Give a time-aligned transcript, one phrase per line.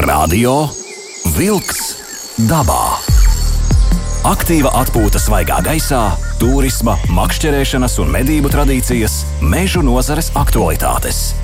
[0.00, 0.70] Radio
[1.36, 1.80] Wolks
[2.48, 2.96] dabā.
[4.24, 11.34] Aktīva atpūta svaigā gaisā, turisma, makšķerēšanas un medību tradīcijas, mežu nozares aktualitātes.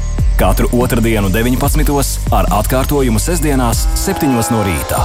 [0.40, 1.92] Katru otrdienu, 19.
[2.32, 4.32] ar atkārtojumu sestdienās, 7.
[4.32, 5.04] no rīta.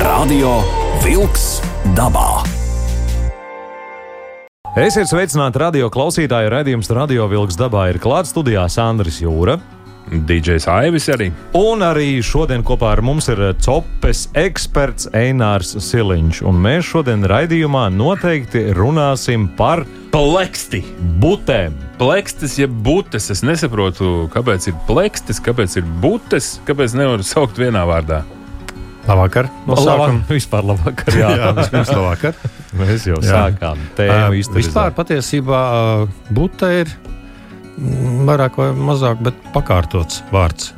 [0.00, 0.56] Radio
[1.04, 1.60] Wolks
[1.92, 2.46] dabā.
[4.80, 6.48] Esiet sveicināti radio klausītāji.
[6.50, 9.60] Radījums Radio Vilks dabā ir klāts studijā Sandris Jūra.
[10.28, 11.30] DJs Aivis arī.
[11.58, 16.42] Un arī šodien kopā ar mums ir Copes eksperts Einārs Siliņš.
[16.46, 19.82] Un mēs šodien raidījumā noteikti runāsim par
[20.14, 20.84] Pleksti!
[21.20, 21.74] butēm.
[21.98, 23.28] Plekstis, jeb butes.
[23.34, 28.22] Es nesaprotu, kāpēc ir plekstis, kāpēc ir butes, kāpēc nevar saukt vienā vārdā.
[29.04, 29.50] Labvakar.
[29.68, 30.28] No Labvakar, sākuma.
[30.38, 31.16] vispār labvakar.
[31.18, 32.38] Jā, Jā, vispirms labvakar.
[32.80, 33.32] mēs jau Jā.
[33.50, 34.62] sākām tēmu Uh, izturēt.
[34.62, 36.94] vispār patiesībā uh, bute ir
[38.28, 40.72] vairāk vai mazāk, bet pakārtots vārds.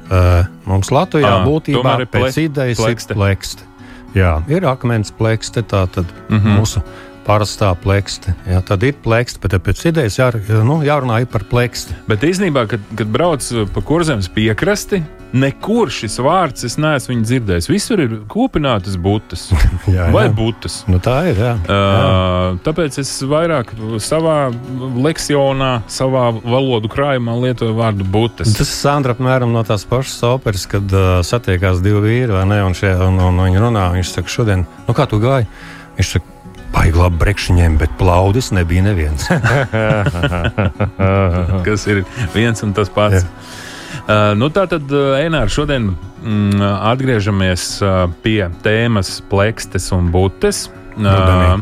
[0.66, 3.12] Mums Latvijā Ā, būtībā pēc idejas plekste.
[3.12, 3.68] ir plekste.
[4.16, 6.60] Jā, ir akmens plekste, tā tad mm -hmm.
[6.60, 6.82] mūsu
[7.26, 8.34] parastā plekste.
[8.46, 10.30] Jā, tad ir plekste, bet pēc idejas jā,
[10.64, 11.94] nu, jārunā par pleksti.
[12.08, 13.42] Bet īstenībā, kad, kad brauc
[13.74, 15.02] pa kurzemes piekrasti,
[15.34, 17.68] nekur šis vārds es neesmu dzirdējis.
[17.70, 19.48] Visur ir kūpinātas butes
[19.96, 20.34] Jā, vai jā.
[20.36, 20.78] butes.
[20.90, 21.40] Nu, tā ir.
[21.40, 21.54] Jā.
[21.62, 24.36] Uh, tāpēc es vairāk savā
[25.06, 28.54] leksionā, savā valodu krājumā lietoju vārdu butes.
[28.56, 32.62] Tas ir Sandra apmēram no tās pašas operas, kad uh, satiekās divi vīri, vai ne?
[32.66, 35.48] Un, šie, un, un viņi runā, viņš saka, šodien, nu kā tu gāji?
[35.98, 36.32] Viņš saka,
[36.76, 39.28] baigi labi brekšiņiem, bet plaudis nebija neviens.
[41.66, 42.04] kas ir
[42.34, 43.24] viens un tas pats.
[43.24, 43.62] Uh,
[44.38, 44.90] nu, tā tad,
[45.20, 46.60] Enār, šodien mm,
[46.92, 50.66] atgriežamies uh, pie tēmas plekstes un butes.
[50.96, 51.56] Rudenī.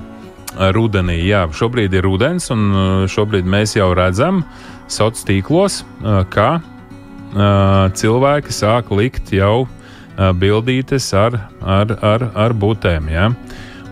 [0.55, 4.45] Rudenī, jā, šobrīd ir rudens, un šobrīd mēs jau redzam
[4.87, 5.79] sociālos tīklos,
[6.31, 6.61] ka
[7.99, 9.65] cilvēki sāk likt jau
[10.39, 13.11] bildītes ar, ar, ar, ar butēm.
[13.11, 13.33] Ja?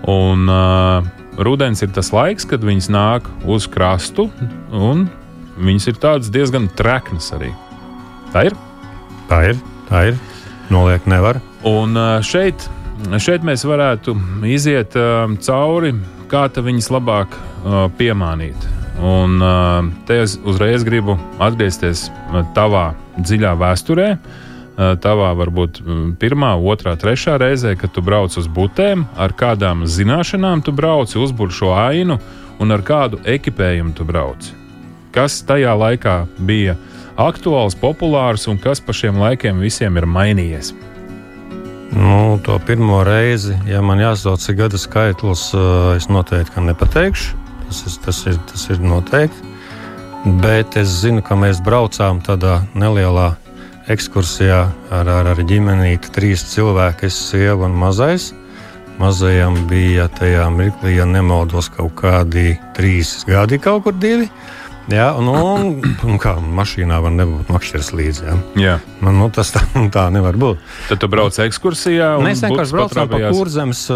[0.06, 1.02] Un uh,
[1.38, 4.28] rudens ir tas laiks, kad viņas nāk uz krastu,
[4.70, 5.06] un
[5.58, 7.52] viņas ir tādas diezgan treknas arī.
[8.32, 8.54] Tā ir.
[9.28, 9.58] tā ir,
[9.90, 10.20] tā ir.
[10.72, 11.36] Noliekt nevar.
[11.68, 11.92] Un
[12.24, 12.64] šeit,
[13.20, 14.14] šeit mēs varētu
[14.48, 14.96] iziet
[15.44, 15.90] cauri,
[16.32, 17.36] kā viņas labāk
[17.98, 18.56] piemānīt.
[19.04, 19.36] Un
[20.08, 22.06] te es uzreiz gribu atgriezties
[22.56, 24.08] tavā dziļā vēsturē.
[25.04, 25.82] Tavā varbūt
[26.16, 31.52] pirmā, otrā, trešā reizē, kad tu brauc uz butēm, ar kādām zināšanām tu brauci, uzbūri
[31.52, 32.16] šo ainu
[32.64, 34.61] un ar kādu ekipējumu tu brauci.
[35.12, 36.78] Kas tajā laikā bija
[37.20, 40.72] aktuāls, populārs un kas pa šiem laikiem visiem ir mainījies?
[41.92, 47.36] Nu, to pirmo reizi, ja man jāsauc gada skaitlis, uh, es noteikti nepateikšu.
[47.66, 49.50] Tas ir, tas, ir, tas ir noteikti.
[50.40, 53.34] Bet es zinu, ka mēs braucām tādā nelielā
[53.92, 54.62] ekskursijā
[54.94, 56.12] ar, ar, ar ģimenīti.
[56.14, 58.30] Trīs cilvēki, es sieva un mazais.
[59.00, 64.30] Mazajam bija tajā mirklī, ja nemaldos, kaut kādi trīs gadi, kaut kur divi.
[64.90, 65.68] Jā, un, un,
[66.08, 68.24] un kā mašīnā var nebūt makšķers līdzi.
[68.26, 68.34] Jā.
[68.58, 68.74] Jā.
[69.04, 69.62] Man, nu, tas tā,
[69.94, 70.58] tā nevar būt.
[70.88, 72.16] Tad tu brauc ekskursijā.
[72.24, 73.86] Mēs vienkārši braucām pa kurzemes,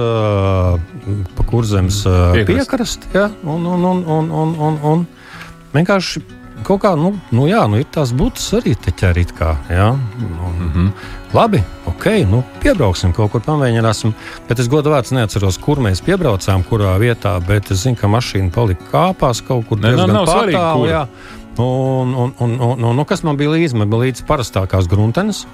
[1.36, 2.02] pa kurzemes
[2.46, 3.10] Piekrasti.
[3.16, 3.28] Ja?
[3.42, 5.06] Un, un, un, un, un, un, un
[5.74, 6.22] vienkārši
[6.66, 9.56] kaut kā, nu, nu, jā, nu ir tās būtas arī te ķerīt kā.
[9.70, 9.90] Ja?
[9.92, 10.90] Un, Mm -hmm.
[11.34, 11.62] Labi,
[11.96, 14.12] ok, nu, piebrauksim kaut kur, pamēģināsim.
[14.48, 17.36] Bet es godu vārds neatceros, kur mēs piebraucām, kurā vietā.
[17.46, 21.06] Bet es zinu, ka mašīna palika kāpās kaut kur Ne, nu, nav svarīgi.
[21.56, 23.78] Un, un, un, un, un, un kas man bija līdzi?
[23.80, 25.46] Man bija līdzi parastākās gruntenes.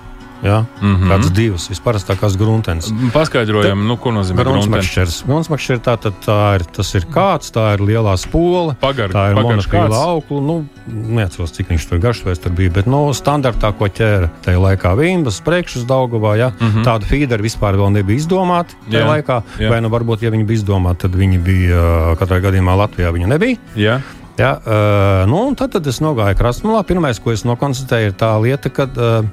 [0.43, 0.97] Jā, mm.
[0.97, 1.09] -hmm.
[1.09, 2.91] Kādas divas visparastākās gruntenes.
[3.15, 4.67] Paskaidrojam, nu, ko nozīmē gruntenis.
[4.67, 5.19] Grunsmakšķers.
[5.27, 5.95] Grunsmakšķers tā,
[6.27, 8.75] tā ir, tas ir kāds, tā ir lielā spola.
[8.81, 9.37] Pagar, Tā ir
[9.71, 9.95] kāds.
[9.95, 10.41] aukla.
[10.41, 12.71] Nu, neatceros, cik viņš tur garš vai tur bija.
[12.71, 16.85] Bet no standartā, ko ķēra tajā laikā Vīmbas, priekšus Daugavā, ja, mm -hmm.
[16.85, 18.99] tādu feederu vispār vēl nebija izdomāti tajā.
[18.99, 19.43] Jā, laikā.
[19.59, 19.71] jā.
[19.71, 23.13] Vai nu varbūt, ja viņi bija izdomāti, tad viņi bija uh, katrā gadījumā Latvijā.
[23.13, 23.57] Viņa nebija.
[23.77, 24.01] Jā,
[24.39, 26.83] Ja, uh, nu, tad, tad es nogāju krastmalā.
[26.89, 29.27] Pirmais, ko es nokonstatēju, ir tā lieta, ka uh,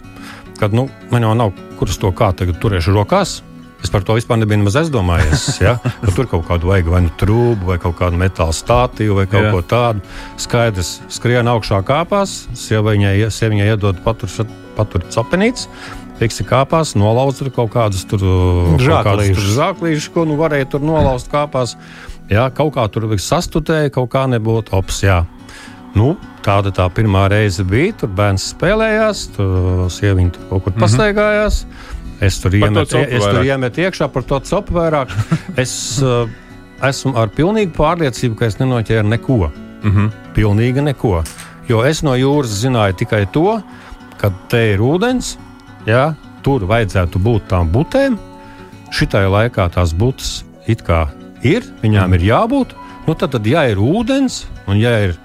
[0.59, 3.39] kad, nu, man jau nav kuras to kā tagad turēšu rokās.
[3.79, 5.45] Es par to vispār nebiju nemaz aizdomājies.
[5.63, 5.77] Ja?
[5.79, 9.47] Ka tur kaut kādu vajag vai nu trūku, vai kaut kādu metāla stātīvu, vai kaut
[9.47, 9.53] Jā.
[9.55, 10.03] Ko tādu.
[10.39, 14.31] Skaidrs, skrien augšā kāpās, sieviņai, sieviņai iedod patur,
[14.75, 15.69] patur cepenītes.
[16.19, 18.19] Fiksi kāpās, nolauzt tur kaut kādus tur
[19.55, 21.77] zāklīšus, ko nu varēja tur nolauzt kāpās.
[22.27, 24.99] Jā, kaut kā tur sastutēja, kaut kā nebūtu ops.
[25.07, 25.21] Jā.
[25.95, 26.13] Nu,
[26.45, 27.95] tāda tā pirmā reize bija.
[28.01, 30.83] Tur bērns spēlējās, tur sieviete tur kaut kur mm -hmm.
[30.85, 31.65] pastaigājās.
[32.21, 32.99] Es tur iemetu,
[33.43, 35.09] iemetu iekšā par to copu vairāk.
[35.63, 36.29] Es uh,
[36.83, 39.51] esmu ar pilnīgu pārliecību, ka es nenoķēru neko.
[39.83, 40.11] mm -hmm.
[40.35, 41.23] Pilnīgi neko.
[41.67, 43.61] Jo es no jūras zināju tikai to,
[44.17, 45.37] ka te ir ūdens,
[45.85, 48.17] jā, tur vajadzētu būt tām butēm.
[48.91, 49.93] Šitai laikā tās
[50.83, 51.07] kā
[51.43, 52.67] ir, viņām ir jābūt.
[53.07, 55.15] Nu, tad, tad, ja ir ūdens un ja ir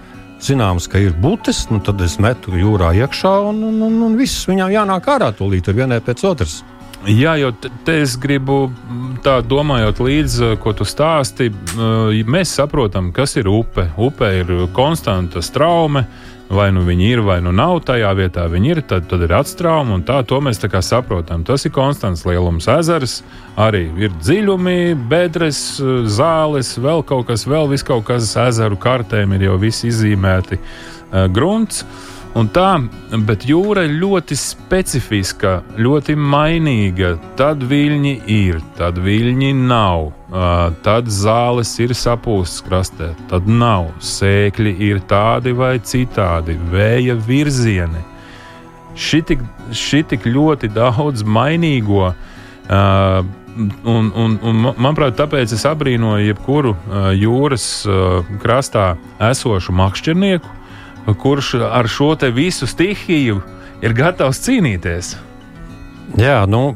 [0.45, 4.47] zināms, ka ir butes, nu, tad es metu jūrā iekšā un, un, un, un viss
[4.51, 6.61] viņām jānāk ārā tūlīt vienai pēc otras.
[7.05, 8.71] Jā, jo te, es gribu
[9.25, 11.51] tā domājot līdzi, ko tu stāsti.
[12.25, 13.91] Mēs saprotam, kas ir upe.
[14.01, 16.07] Upe ir konstanta traume.
[16.55, 19.97] Vai nu viņi ir, vai nu nav tajā vietā, viņi ir, tad, tad ir atstrauma,
[19.97, 21.41] un tā to mēs tā saprotam.
[21.45, 22.69] Tas ir konstants lielums.
[22.69, 23.23] Ezers
[23.57, 29.49] arī ir dziļumi, bedres, zāles, vēl kaut kas, vēl viss kaut kas ezeru kartēm ir
[29.49, 30.61] jau viss izīmēti
[31.33, 31.83] grunts.
[31.83, 32.81] Uh, Un tā,
[33.29, 37.13] bet jūra ir ļoti specifiska, ļoti mainīga.
[37.39, 40.09] Tad viļņi ir, tad viļņi nav.
[40.83, 43.93] Tad zāles ir sapūstas krastē, tad nav.
[44.03, 48.03] Sēkļi ir tādi vai citādi, vēja virzieni.
[48.99, 49.39] Šitik,
[49.71, 52.11] šitik ļoti daudz mainīgo.
[52.65, 53.23] Uh,
[53.85, 60.55] un, un, un, manuprāt, tāpēc es abrīnoju jebkuru uh, jūras uh, krastā esošu makšķernieku,
[61.13, 63.41] kurš ar šo visu stihiju
[63.85, 65.15] ir gatavs cīnīties.
[66.21, 66.75] Jā, nu,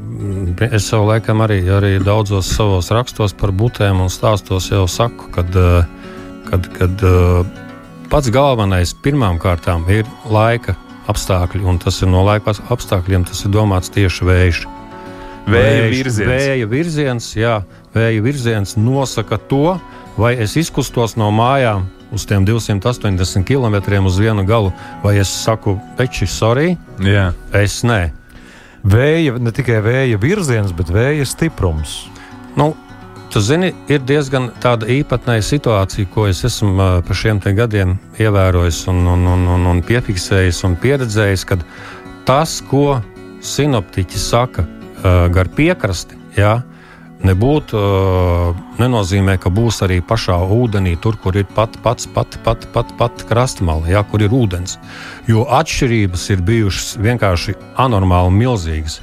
[0.67, 5.53] es jau laikam arī, arī daudzos savos rakstos par butēm un stāstos jau saku, kad,
[5.55, 5.85] eh,
[6.49, 7.45] kad, kad eh,
[8.11, 10.75] pats galvenais pirmām kārtām ir laika
[11.09, 14.65] apstākļi, un tas ir no laika apstākļiem, tas ir domāts tieši vējš.
[15.49, 16.29] Vēja virziens.
[16.29, 17.55] Vēja virziens, jā,
[17.95, 19.79] vēja virziens nosaka to,
[20.19, 24.73] vai es izkustos no mājām uz tiem 280 km uz vienu galu,
[25.03, 26.77] vai es saku, peči, sorry?
[26.99, 27.31] Jā.
[27.53, 28.11] Es nē.
[28.83, 32.07] Vēja, ne tikai vēja virziens, bet vēja stiprums.
[32.55, 32.71] Nu,
[33.29, 38.85] tu zini, ir diezgan tāda īpatnēja situācija, ko es esmu uh, pa šiem gadiem ievērojis
[38.87, 41.65] un, un, un, un, un piefiksējis un pieredzējis, kad
[42.25, 43.01] tas, ko
[43.41, 46.59] sinoptiķi saka uh, gar piekrasti, jā,
[47.25, 52.67] nebūt, uh, nenozīmē, ka būs arī pašā ūdenī, tur, kur ir pat, pats pat, pat,
[52.73, 54.77] pat, pat krastmala, ja, kur ir ūdens.
[55.27, 58.99] Jo atšķirības ir bijušas vienkārši anormāli milzīgas.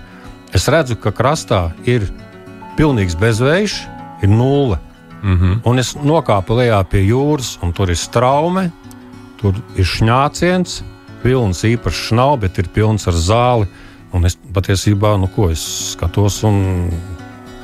[0.56, 2.08] Es redzu, ka krastā ir
[2.78, 3.76] pilnīgs bezvējš,
[4.22, 4.78] ir nulle.
[5.22, 5.60] Mm -hmm.
[5.64, 8.70] Un es nokāpu lejā pie jūras, un tur ir straume,
[9.36, 10.82] tur ir šņāciens,
[11.22, 13.66] pilns īpašs nav, bet ir pilns ar zāli.
[14.12, 16.90] Un es patiesībā, nu, ko es skatos, un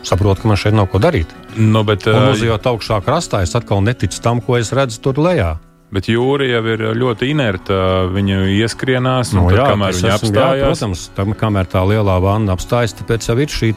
[0.07, 1.33] saprotu, ka man šeit nav ko darīt.
[1.57, 5.57] Nu, bet, un uzjūt augšā krastā, es atkal neticu tam, ko es redzu tur lejā.
[5.93, 7.79] Bet jūra jau ir ļoti inerta.
[8.15, 10.61] Viņa ieskrienās, un no, nu jā, tad, kamēr viņa esmu, apstājās.
[10.63, 13.73] Jā, protams, tam, kamēr tā lielā vana apstājas, tāpēc jau ir šī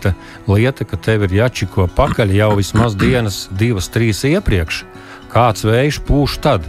[0.47, 4.85] lieta, ka tev ir jāčiko pakaļ jau vismaz dienas, divas, trīs iepriekš.
[5.33, 6.63] Kāds vējš pūš tad?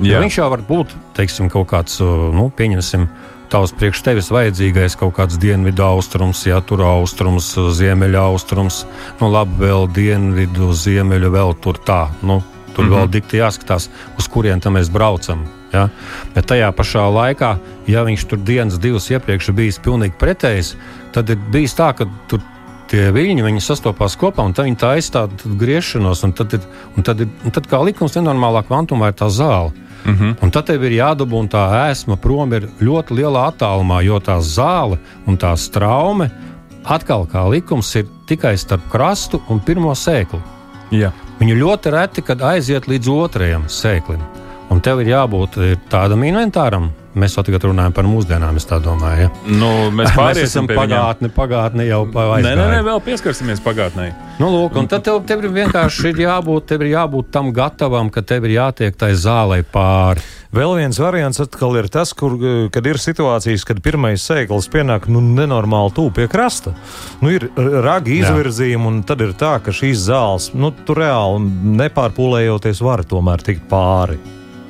[0.00, 3.04] Ja viņš jau var būt, teiksim, kaut kāds, nu, pieņemsim,
[3.50, 8.84] tavs priekš tevis vajadzīgais kaut kāds dienvidu austrums, ja tur austrums, ziemeļa austrums,
[9.20, 12.08] nu labi, vēl dienvidu, ziemeļu, vēl tur tā.
[12.22, 12.42] Nu,
[12.74, 12.98] tur mm -hmm.
[12.98, 15.46] vēl dikti jāskatās, uz kurien mēs braucam.
[15.72, 15.88] Ja?
[16.34, 17.56] Bet tajā pašā laikā,
[17.86, 20.76] ja viņš tur dienas, divas iepriekš ir bijis pilnīgi pretējs,
[21.12, 22.40] tad ir bijis tā, ka tur
[22.88, 26.24] tie viļņi viņi sastopās kopā un viņi tā aizstāv griešanos.
[26.24, 26.64] Un tad, ir,
[26.96, 29.72] un tad, ir, un tad kā likums nenormālā kvantumā ir tā zāle.
[30.04, 30.24] Mhm.
[30.24, 30.36] -huh.
[30.42, 34.98] Un tad tev ir jādabū tā ēsma prom ir ļoti lielā attālumā, jo tā zāle
[35.26, 36.30] un tā straume
[36.84, 40.40] atkal kā likums ir tikai starp krastu un pirmo sēklu.
[40.90, 41.12] Jā.
[41.38, 44.20] Viņu ļoti reti, kad aiziet līdz otrajam sēklim.
[44.70, 49.26] Un tev ir jābūt tādam inventāram, Mēs jau tagad runājam par mūsdienām, domāju.
[49.26, 49.30] Ja?
[49.50, 52.42] Nu, mēs pāriesim pie pagātni, pagātni jau aizgāja.
[52.46, 54.10] Nē, nē, nē, vēl pieskarsimies pagātnē.
[54.38, 58.12] Nu, lūk, un tad tev, tev ir vienkārši ir jābūt, tev ir jābūt tam gatavam,
[58.14, 60.22] ka tev ir jātiek tai zālei pāri.
[60.54, 62.38] Vēl viens variants atkal ir tas, kur,
[62.72, 66.72] kad ir situācijas, kad pirmais sēklis pienāk nu, nenormāli tuvu pie krasta.
[67.20, 67.50] Nu, ir
[67.84, 71.44] ragi izvirzījumi, un tad ir tā, ka šīs zāles, nu, tur reāli
[71.82, 74.16] nepārpūlējoties, var tomēr tikt pāri.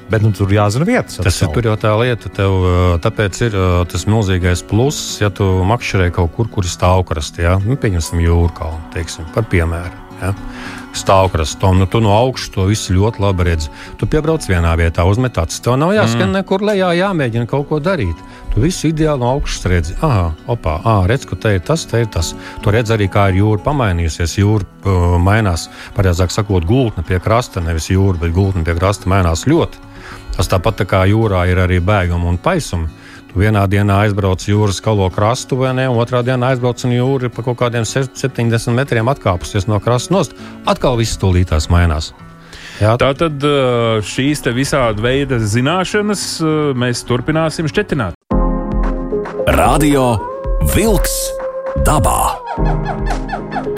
[0.08, 1.20] Bet nu, tur jāzina vietas.
[1.20, 2.64] Tas ir jau tā lieta, tev,
[3.04, 3.56] tāpēc ir
[3.92, 7.44] tas milzīgais pluss, ja tu makšķerē kaut kur, kur ir stāvkrasts.
[7.44, 7.58] Ja?
[7.60, 10.04] Nu, pieņemsim jūru kalnu, teiksim, par piemēru.
[10.22, 10.32] Ja?
[10.96, 13.68] Stāvkrasts, nu, tu no augšas to visu ļoti labi redzi.
[14.00, 15.60] Tu piebrauc vienā vietā, uzmet acis.
[15.62, 16.38] Tev nav jāskan mm.
[16.40, 18.18] nekur lejā, jāmēģina kaut ko darīt.
[18.54, 19.98] Tu visu ideāli no augšas redzi.
[20.02, 22.32] Ah, opā, ah, redz, ka te ir tas, te ir tas.
[22.64, 24.38] Tu redz arī, kā ir jūra pamainījusies.
[24.40, 29.46] Jūra uh, mainās, pareizāk sakot, gultne pie krasta, nevis jūra, bet gultne pie krasta mainās
[29.46, 29.87] ļoti.
[30.38, 32.86] Tas tāpat tā kā jūrā ir arī bēgumi un paisumi.
[33.28, 35.88] Tu vienā dienā aizbrauc jūras skalo krastu, vai ne?
[35.90, 40.38] Otrā dienā aizbrauc un jūra pa kaut kādiem 70 metriem atkāpusies no krasta nost.
[40.70, 42.12] Atkal viss tūlītās mainās.
[42.78, 42.94] Jā.
[43.02, 43.42] Tā tad
[44.06, 46.24] šīs visāda veida zināšanas
[46.78, 48.14] mēs turpināsim šķetināt.
[49.58, 50.12] Radio
[50.74, 51.18] Wolks
[51.82, 53.27] dabā.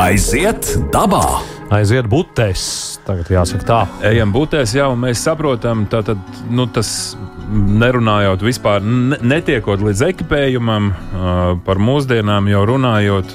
[0.00, 0.64] Aiziet
[0.95, 1.42] dabā!
[1.76, 2.62] Aiziet butēs,
[3.04, 3.80] tagad jāsaka tā.
[4.09, 7.19] Ejam būtēs, jau mēs saprotam, tātad, nu, tas
[7.52, 10.87] nerunājot vispār, ne, netiekot līdz ekipējumam,
[11.66, 13.35] par mūsdienām jau runājot,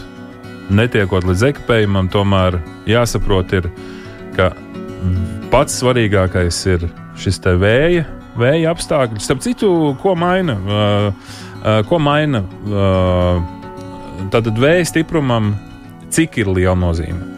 [0.73, 2.57] netiekot līdz ekipējumam, tomēr
[2.89, 3.69] jāsaprot, ir,
[4.33, 4.49] ka
[5.53, 6.87] pats svarīgākais ir
[7.21, 8.07] šis te vēja,
[8.41, 9.21] vēja apstākļi.
[9.21, 9.69] Starp citu,
[10.01, 10.57] ko maina?
[11.85, 12.41] Ko maina?
[14.33, 15.53] Tātad vēja stiprumam,
[16.13, 17.33] cik ir liela nozīme?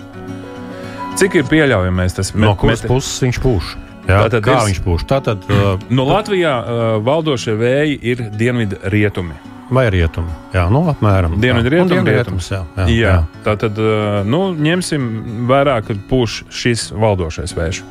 [1.17, 2.33] Cik ir pieļaujamais tas?
[2.37, 3.75] No kuras puses viņš pūš?
[4.07, 5.03] Jā, tātad kā ir, viņš pūš?
[5.09, 9.35] Tātad, uh, no Latvijā uh, valdošie vēji ir dienvidu rietumi.
[9.73, 10.31] Vai rietumi?
[10.53, 11.35] Jā, nu, apmēram.
[11.43, 12.47] Dienvidu rietumi, rietums.
[12.53, 12.99] Jā, jā, jā.
[13.01, 13.15] jā.
[13.43, 15.09] Tātad, uh, nu, ņemsim
[15.49, 17.81] vērā, ka pūš šis valdošais vējš.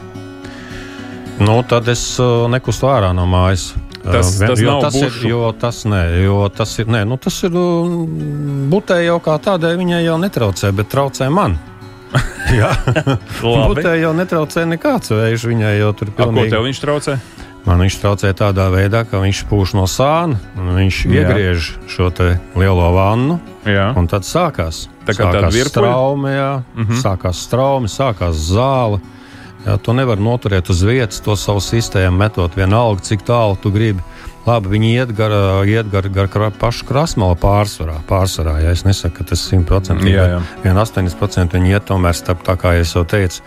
[1.44, 3.74] Nu, tad es uh, nekustu ārā no mājas.
[4.06, 5.22] Tas, uh, tas jo, tas bušu.
[5.22, 7.56] ir, jo tas, nē, jo tas ir, nē, nu, tas ir,
[8.70, 11.58] butē jau kā tādai viņai jau netraucē, bet traucē man.
[12.60, 12.70] Jā,
[13.42, 15.48] Butē jau netraucē nekāds vējš.
[15.50, 16.46] Viņai jau tur ir pilnīgi.
[16.46, 17.16] Ko tev viņš traucē?
[17.66, 21.24] Man viņš traucē tādā veidā, ka viņš pūš no sāna, viņš Jā.
[21.24, 22.12] iegriež šo
[22.54, 23.88] lielo vannu, jā.
[23.98, 24.84] un tad sākās.
[25.02, 27.00] Tā kā tāda ir straume, jā, mm -hmm.
[27.02, 29.00] sākās straume, sākās zāle.
[29.66, 34.04] Jā, to nevar noturēt uz vietas, to savu sistēmu metot vienalga, cik tālu tu gribi.
[34.46, 35.32] Labi, viņi iet gar,
[35.66, 37.96] iet gar, gar, gar pašu krasmalu pārsvarā.
[38.06, 42.54] pārsvarā ja es nesaku, ka tas ir 100%, bet 80% viņi iet tomēr starp, tā
[42.60, 43.42] kā jau teicu,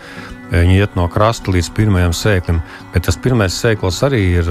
[0.50, 2.60] viņi iet no krasta līdz pirmajam sēklim.
[2.94, 4.50] Bet tas pirmais sēklis arī ir,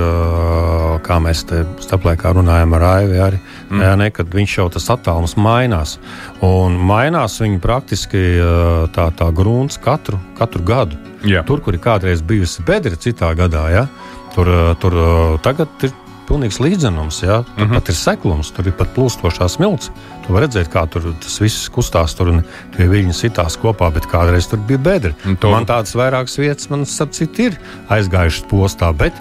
[1.05, 3.83] kā mēs te staplēkā runājam ar Aivi, arī, mm.
[3.85, 5.97] jā, ne, kad viņš jau tas attālums mainās.
[6.45, 8.25] Un mainās viņi praktiski
[8.95, 10.99] tā, tā grunts katru, katru gadu.
[11.27, 11.43] Jā.
[11.47, 13.87] Tur, kur ir kādreiz bijusi bedra citā gadā, ja,
[14.35, 14.47] tur,
[14.79, 14.95] tur
[15.43, 15.91] tagad ir
[16.29, 17.23] pilnīgs līdzenums.
[17.25, 17.41] Ja?
[17.43, 17.81] Tur mm -hmm.
[17.81, 19.91] pat ir seklums, tur ir pat plūstošā smilts.
[20.25, 22.31] Tu vari redzēt, kā tur tas viss kustās, tur
[22.77, 25.13] tie viļņi sitās kopā, bet kādreiz tur bija bedra.
[25.39, 25.51] To...
[25.51, 27.59] Man tādas vairākas vietas, man starp citu, ir
[27.89, 28.93] aizgājušas postā.
[28.93, 29.13] Bet...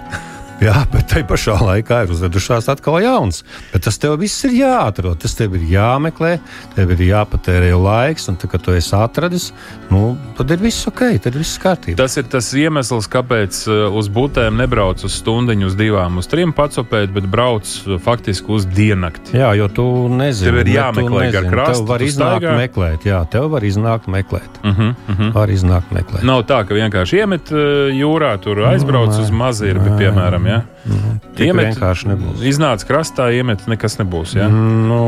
[0.59, 3.45] Jā, bet tai pašā laikā ir uzvedušās atkal jauns.
[3.71, 6.33] Bet tas tev viss ir jāatrod, tas tev ir jāmeklē,
[6.75, 9.45] tev ir jāpatērē laiks, un tad, kad tu esi atradis,
[9.87, 11.95] nu, tad ir viss ok, tad ir viss kārtībā.
[12.01, 16.51] Tas ir tas iemesls, kāpēc uh, uz būtēm nebrauc uz stundiņu, uz divām, uz trim
[16.57, 19.37] pacopēt, bet brauc uh, faktiski uz diennakti.
[19.39, 20.51] Jā, jo tu nezini.
[20.51, 21.85] Tev ir jāmeklē gar krastu.
[21.85, 22.57] Tev var iznākt staigā.
[22.65, 24.59] meklēt, jā, tev var iznākt meklēt.
[24.59, 25.33] Uh -huh, uh -huh.
[25.39, 26.27] Var iznākt meklēt.
[26.27, 30.48] Nav tā, ka vienkārši iemet uh, jūrā, tur aizbrauc no, uz mazirbi, piemēram.
[30.49, 30.59] Jā.
[30.89, 31.15] Mm,
[31.45, 32.43] Iemet, vienkārši nebūs.
[32.49, 34.35] Iznāca krastā, iemet, nekas nebūs.
[34.39, 34.47] Ja?
[34.49, 34.99] Mm, nu,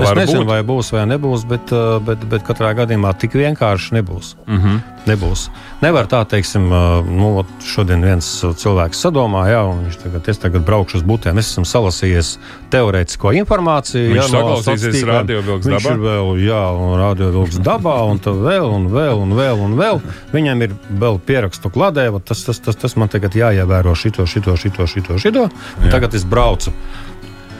[0.00, 0.52] es nezinu, būt.
[0.54, 4.34] vai būs vai nebūs, bet, uh, bet, bet katrā gadījumā tik vienkārši nebūs.
[4.46, 4.80] Mm -hmm.
[5.12, 5.48] nebūs.
[5.82, 6.70] Nevar tā, teiksim,
[7.04, 11.36] nu, šodien viens cilvēks sadomā, jā, un viņš tagad, es tagad braukšu uz būtēm.
[11.42, 12.30] Es esmu salasījies
[12.72, 14.14] teorētisko informāciju.
[14.14, 15.76] Viņš jā, saklausīsies no radiovilks dabā.
[15.76, 19.76] Viņš ir vēl, jā, un radiovilks dabā, un tad vēl, un vēl, un vēl, un
[19.82, 20.00] vēl.
[20.32, 20.72] Viņam ir
[21.04, 25.46] vēl pierakstu kladē, tas, tas, tas, tas man tagad jāievēro šito, šito, šito, šito, šito.
[25.90, 26.72] Tagad es braucu.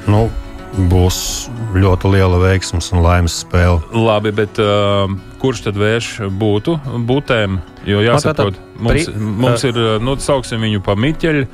[0.09, 0.31] Nu,
[0.77, 1.19] būs
[1.77, 3.81] ļoti liela veiksmes un laimes spēle.
[3.97, 5.09] Labi, bet uh,
[5.41, 6.77] kurš tad vērš būtu
[7.09, 7.61] būtēm?
[7.89, 11.47] Jo jāsaprot, mums, mums ir, nu, sauksim viņu pa miķeļu.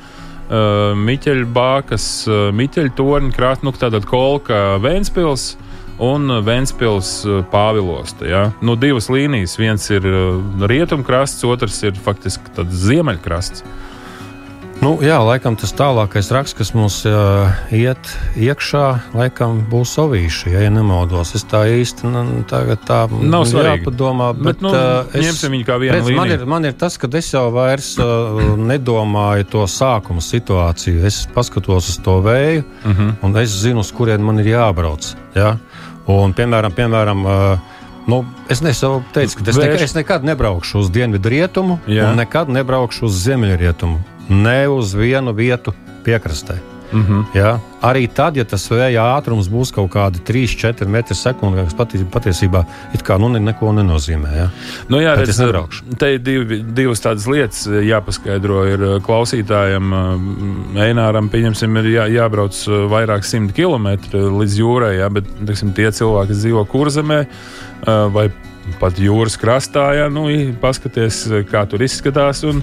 [0.53, 5.53] Uh, Miķeļa bākas, uh, Miķeļa torņa krāsa, nu, tāda kolka Vēnspils
[6.03, 8.27] un Vēnspils uh, Pāvilosta.
[8.27, 8.43] Ja?
[8.61, 10.05] Nu, divas līnijas, viens ir
[10.67, 13.63] rietumkrasts, otrs ir faktiski ziemeļkrasts.
[13.63, 13.82] Uh,
[14.83, 20.65] Nu, jā, laikam tas tālākais raksts, kas mums uh, iet iekšā, laikam būs ovīši, ja,
[20.65, 21.31] ja nemaldos.
[21.37, 24.33] Es tā īsti nu, tagad tā nav jāpadomā.
[24.35, 27.07] Bet, bet, nu, uh, es, viņu kā vienu redz, man ir, man ir tas, ka
[27.15, 31.05] es jau vairs uh, nedomāju to sākuma situāciju.
[31.07, 33.01] Es paskatos uz to vēju, uh mhm.
[33.07, 33.15] -huh.
[33.23, 35.15] un es zinu, uz kurien man ir jābrauc.
[35.35, 35.57] Ja?
[36.07, 37.59] Un, piemēram, piemēram uh,
[38.07, 42.09] Nu, es nesaku, ka es, nekad, es nekad nebraukšu uz dienvidu rietumu, Jā.
[42.09, 46.59] un nekad nebraukšu uz ziemeļrietumu ne uz vienu vietu piekrastē.
[46.93, 47.37] Mm -hmm.
[47.37, 47.59] ja?
[47.81, 52.65] Arī tad, ja tas vēja ātrums būs kaut kādi 3-4 metri sekundē, kas pati, patiesībā
[53.03, 54.35] kā, nu, neko nenozīmē.
[54.37, 54.49] Ja?
[54.89, 55.41] Nu, jā, redz,
[55.97, 58.65] te ir divi, divas tādas lietas jāpaskaidro.
[58.73, 64.97] Ir uh, klausītājam, uh, Eināram, pieņemsim, ir jā, jābrauc uh, vairāk simt kilometri līdz jūrai,
[64.97, 65.09] ja?
[65.09, 67.25] bet teksim, tie cilvēki, kas dzīvo kurzemē
[68.13, 68.31] vai
[68.79, 70.25] pat jūras krastā, ja nu,
[70.61, 72.43] paskaties, kā tur izskatās.
[72.47, 72.61] Un,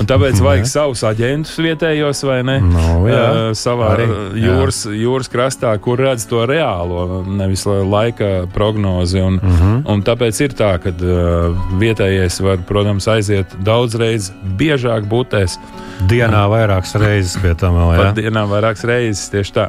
[0.00, 2.56] un tāpēc vajag savus aģentus vietējos, vai ne?
[2.64, 4.06] No, jā, uh, savā arī,
[4.44, 4.96] jūras, jā.
[5.04, 9.20] jūras krastā, kur redz to reālo, nevis laika prognozi.
[9.20, 9.60] Un, uh mhm.
[9.60, 9.92] -huh.
[9.92, 15.58] un tāpēc ir tā, ka uh, vietējais var, protams, aiziet daudzreiz biežāk būtēs.
[16.08, 17.94] Dienā vairākas reizes pie tam vēl.
[17.98, 19.68] Jā, dienā vairākas reizes tieši tā.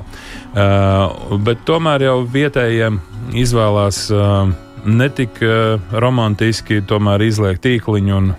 [0.52, 3.00] Uh, bet tomēr jau vietējiem
[3.34, 4.52] izvēlās uh,
[4.86, 8.32] netik uh, romantiski, tomēr izliek tīkliņu un,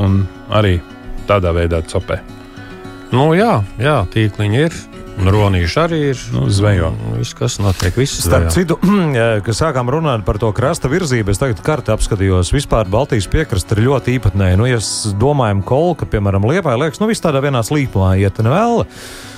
[0.00, 0.22] un
[0.52, 0.78] arī
[1.28, 2.20] tādā veidā copē.
[3.12, 4.80] Nu, jā, jā, tīkliņi ir.
[5.20, 6.20] Un ronīši arī ir.
[6.32, 6.88] Nu, zvejo.
[7.18, 8.54] Viss, kas notiek, viss Starp zvejā.
[8.54, 8.78] citu,
[9.44, 12.54] kad sākām runāt par to krasta virzību, es tagad kartē apskatījos.
[12.56, 14.60] Vispār Baltijas piekraste ir ļoti īpatnēja.
[14.60, 14.80] Nu, ja
[15.20, 18.82] domājam, kolka, piemēram, liepā, liekas, nu viss tādā vienā slīpumā iet, ne vēl.
[18.86, 19.31] Uh,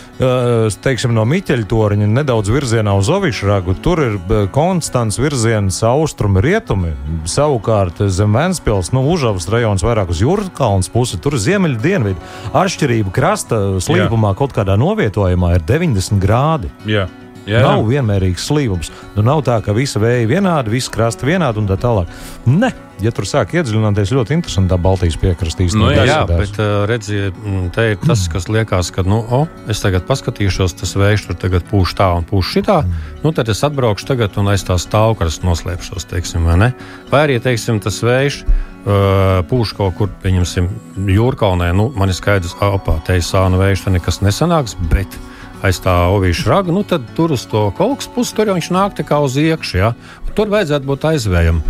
[0.85, 3.75] teiksim, no Miķeļa torņa nedaudz virzienā uz Ovišu ragu.
[3.83, 6.93] Tur ir uh, konstants virziens austrumi, rietumi.
[7.31, 12.31] Savukārt zem Vēnspils, nu, Užavas rajons vairāk uz Jūrkalnas pusi, tur ziemeļu dienvidu.
[12.55, 16.71] Atšķirība krasta slīpumā kaut kādā novietojumā ir 90 grādi.
[16.89, 17.09] Jā,
[17.49, 18.91] Jā, nav vienmērīgs slīvums.
[19.17, 22.11] Nu, nav tā, ka visi vēji vienādi, visi krasti vienādi un tā tālāk.
[22.49, 22.71] Nē,
[23.05, 25.77] ja tur sāk iedziļināties, ļoti interesanti tā Baltijas piekrastīs.
[25.77, 29.45] Nu, jā, Jā, bet uh, redziet, mm, te ir tas, kas liekas, ka, nu, o,
[29.71, 32.79] es tagad paskatīšos, tas vējš tur tagad pūš tā un pūš šitā.
[33.25, 36.71] Nu, tad es atbraukšu tagad un aiz tās stāvokras noslēpšos, teiksim, vai ne?
[37.13, 40.71] Vai arī, teiksim, tas vējš uh, pūš kaut kur, pieņemsim,
[41.13, 41.73] jūrkalnē.
[41.77, 45.19] Nu, man ir skaidrs, ka, opā, te ir sāna vējš, tad nekas nesanāks, bet
[45.65, 49.01] aiz tā ovīša raga, nu tad tur uz to kas puses, tur jau viņš nāk
[49.09, 49.79] kā uz iekšā.
[49.79, 49.93] Ja?
[50.35, 51.63] Tur vajadzētu būt aizvējam.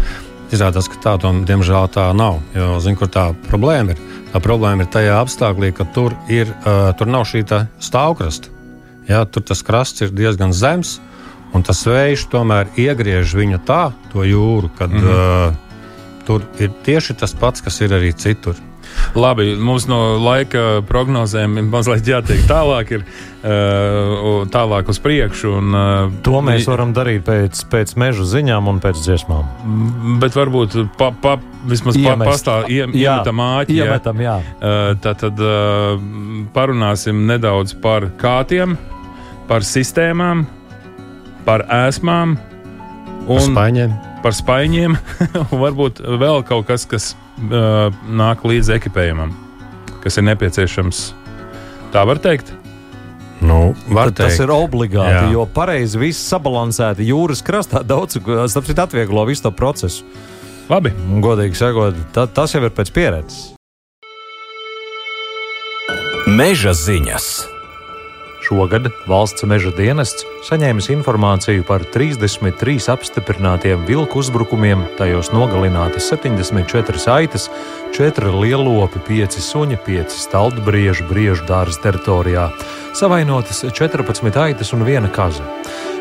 [0.54, 2.40] Izrādās, ka tā tom, diemžēl tā nav.
[2.54, 4.02] Jo, zin, kur tā problēma ir?
[4.32, 8.52] Tā problēma ir tajā apstākļā, ka tur, ir, uh, tur nav šī tā stāvkrasta.
[9.08, 9.24] Ja?
[9.24, 10.98] Tur tas krasts ir diezgan zems,
[11.54, 15.54] un tas vējš tomēr iegriež viņu tā, to jūru, kad mm -hmm.
[15.54, 18.56] uh, tur ir tieši tas pats, kas ir arī citur.
[19.14, 23.04] Labi, mums no laika prognozēm ir mazliet jātiek tālāk, ir,
[23.44, 25.52] uh, tālāk uz priekšu.
[25.60, 29.50] Un, uh, To mēs varam darīt pēc, pēc meža ziņām un pēc dziesmām.
[30.22, 31.36] Bet varbūt pa, pa,
[31.70, 32.30] vismaz pa, Iemest.
[32.30, 33.78] pastāv, ie, Jā, iemetam āķi.
[33.82, 34.38] Iemetam, jā.
[34.58, 35.40] Uh, Tad, tad
[36.54, 38.76] parunāsim nedaudz par kātiem,
[39.48, 40.46] par sistēmām,
[41.44, 42.36] par ēsmām
[43.24, 43.94] Un un spaiņiem.
[44.24, 44.96] Par spaiņiem.
[45.52, 49.34] un varbūt vēl kaut kas, kas uh, nāk līdz ekipējumam,
[50.04, 51.06] kas ir nepieciešams.
[51.94, 52.50] Tā var teikt.
[53.44, 54.46] Nu, var Tad tas teikt.
[54.46, 55.32] ir obligāti, Jā.
[55.34, 60.06] jo pareizi viss sabalansēti jūras krastā daudz kas atvieglo visu to procesu.
[60.70, 60.94] Labi.
[61.20, 63.50] Godīgi sakot, ta, tas jau ir pēc pieredzes.
[66.24, 67.53] Meža ziņas.
[68.44, 77.46] Šogad valsts meža dienests saņēmis informāciju par 33 apstiprinātiem vilku uzbrukumiem, tajos nogalinātas 74 aitas,
[77.96, 82.50] 4 lielopi, 5 suņi, 5 staldbriežu briežu dārza teritorijā,
[82.92, 85.46] savainotas 14 aitas un 1 kaza.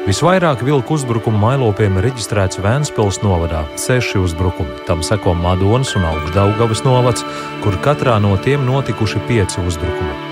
[0.04, 4.84] Visvairāk vilku uzbrukumu mailopiem reģistrēts Vēncpils novadā- 6 uzbrukumi.
[4.86, 7.24] Tam seko Madonas un Augstdaugavas novads,
[7.64, 10.23] kur katrā no tiem notikuši 5 uzbrukumi.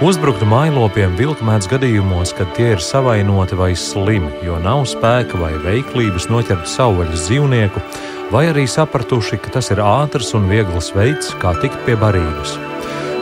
[0.00, 5.50] Uzbrukt mailopiem vilku mēdz gadījumos, kad tie ir savainoti vai slimi, jo nav spēka vai
[5.60, 7.82] veiklības noķert savvaļas dzīvnieku,
[8.32, 12.56] vai arī sapratuši, ka tas ir ātrs un viegls veids, kā tikt pie barības.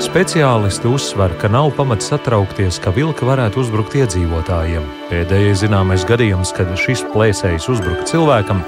[0.06, 4.86] Speciālisti uzsver, ka nav pamats satraukties, ka vilka varētu uzbrukt iedzīvotājiem.
[5.10, 8.62] Pēdējais zināmais gadījums, kad šis plēsējs uzbruka cilvēkam,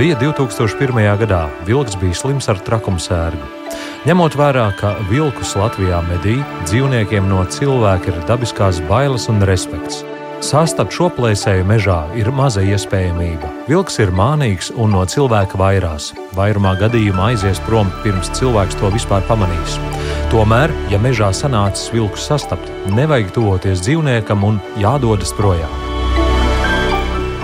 [0.00, 1.04] bija 2001.
[1.26, 1.44] gadā.
[1.68, 3.52] Vilks bija slims ar trakumsērgu.
[4.00, 9.98] Ņemot vērā, ka vilkus Latvijā medī, dzīvniekiem no cilvēka ir dabiskās bailes un respekts.
[10.40, 13.50] Sastapt šo plēsēju mežā ir maza iespējamība.
[13.68, 16.14] Vilks ir mānīgs un no cilvēka vairās.
[16.32, 19.76] Vairumā gadījumā aizies prom pirms cilvēks to vispār pamanīs.
[20.32, 25.76] Tomēr, ja mežā sanācis vilkus sastapt, nevajag tuvoties dzīvniekam un jādodas projām.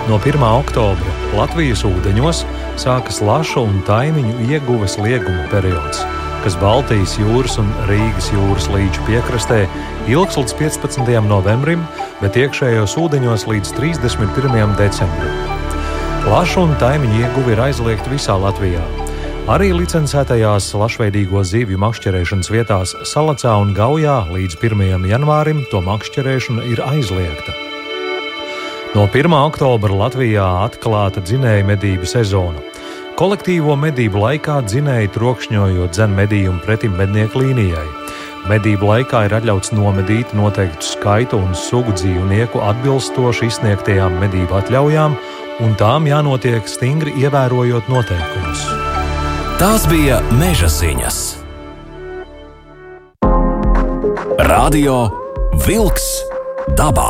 [0.09, 0.41] No 1.
[0.41, 2.47] oktobra Latvijas ūdeņos
[2.81, 6.01] sākas lašu un taimiņu ieguves lieguma periods,
[6.47, 9.57] kas Baltijas jūras un Rīgas jūras līča piekrastē
[10.07, 11.09] ilgs līdz 15.
[11.27, 11.81] novembrim,
[12.21, 14.75] bet iekšējos ūdeņos līdz 31.
[14.79, 15.33] decembrim.
[16.23, 18.85] Lašu un taimiņu ieguve ir aizliegta visā Latvijā.
[19.51, 25.03] Arī licencētajās lašveidīgo zivju makšķerēšanas vietās Salacā un Gaujā līdz 1.
[25.11, 27.57] janvārim to makšķerēšana ir aizliegta.
[28.95, 29.35] No 1.
[29.41, 32.66] oktobra Latvijā atklāta dzinēja medību sezona.
[33.17, 37.85] Kolektīvo medību laikā dzinēji trokšņojot dzen medījumu pretim mednieku līnijai.
[38.45, 45.15] Medību laikā ir atļauts nomedīt noteiktu skaitu un sugu dzīvnieku atbilstoši izsniegtajām medību atļaujām,
[45.65, 48.67] un tām jānotiek stingri ievērojot noteikumus.
[49.57, 51.19] Tās bija meža ziņas.
[54.45, 55.01] Radio
[55.65, 56.07] Wolks
[56.77, 57.09] dabā.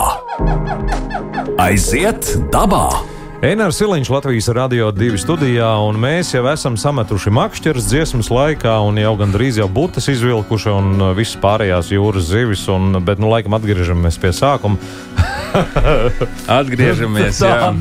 [1.67, 3.16] Aiziet dabā!
[3.37, 8.97] Einars Siliņš Latvijas Rādio 2 studijā, un mēs jau esam sametuši makšķeres dziesmas laikā, un
[8.97, 13.53] jau gandrīz jau būtas izvilkuši, un uh, visas pārējās jūras zivis, un, bet, nu, laikam
[13.59, 14.81] atgriežamies pie sākuma.
[16.59, 17.39] Atgriežamies.
[17.41, 17.71] Jā.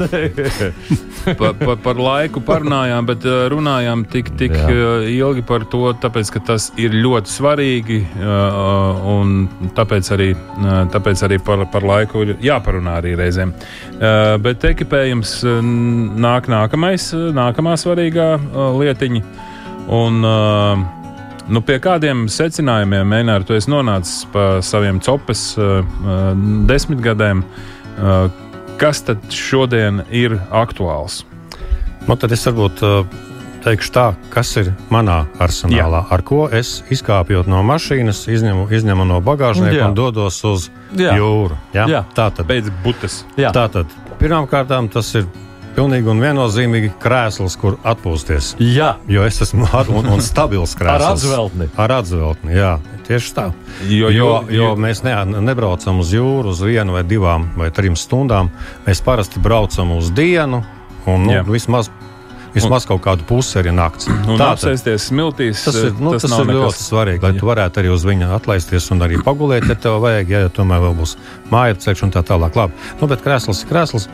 [1.39, 4.67] pa, pa, par laiku parunājām, bet uh, runājām tik, tik Jā.
[4.71, 8.01] uh, ilgi par to, tāpēc, ka tas ir ļoti svarīgi.
[8.17, 10.31] Uh, un tāpēc arī,
[10.95, 13.53] tāpēc arī par, par laiku ir jāparunā arī reizēm.
[14.43, 15.39] Bet ekipējums
[16.23, 18.29] nāk nākamais, nākamā svarīgā
[18.77, 19.23] lietiņa.
[19.87, 20.96] Un, uh,
[21.47, 26.33] Nu, pie kādiem secinājumiem, Mēnēr, tu esi nonācis pa saviem copes uh, uh,
[26.67, 27.45] desmitgadēm?
[27.97, 28.27] Uh,
[28.81, 31.23] kas tad šodien ir aktuāls?
[32.07, 32.83] Nu, tad es varbūt
[33.67, 36.03] teikšu tā, kas ir manā arsenālā.
[36.05, 36.11] Jā.
[36.15, 39.89] Ar ko es izkāpjot no mašīnas, izņemu, izņemu no bagāžnieka Jā.
[39.89, 41.17] un dodos uz Jā.
[41.19, 41.57] jūru.
[41.75, 41.87] Ja?
[41.91, 42.05] Jā.
[42.15, 43.25] Tā tad, Pēc butes.
[43.39, 43.51] Jā.
[43.55, 45.27] tātad pirmkārt, tas ir
[45.77, 48.55] pilnīgi un viennozīmīgi krēsls, kur atpūsties.
[48.63, 50.95] Jā, Jo es esmu ar, un, un stabils krēsls.
[50.97, 51.69] ar atzveltni.
[51.77, 52.73] Ar atzveltni, jā,
[53.07, 53.47] tieši tā.
[53.91, 58.51] Jo, Jo, jo mēs ne, nebraucam uz jūru uz vienu vai divām vai trim stundām.
[58.89, 60.65] Mēs parasti braucam uz dienu
[61.07, 61.45] un nu, Jā.
[61.47, 61.93] vismaz,
[62.57, 66.45] vismaz kaut kādu pusi arī un Tātad apsēsties smiltīs, Tas ir, nu, tas tas nav
[66.45, 66.63] ir nekas.
[66.65, 70.33] ļoti svarīgi, lai tu varētu arī uz viņa atlaisties un arī pagulēt, ja tev vajag,
[70.33, 71.17] ja tomēr vēl būs
[71.53, 72.57] māja ceļš un tā tālāk.
[72.59, 72.87] Labi.
[73.01, 74.09] Nu, bet krēsls ir krēsls.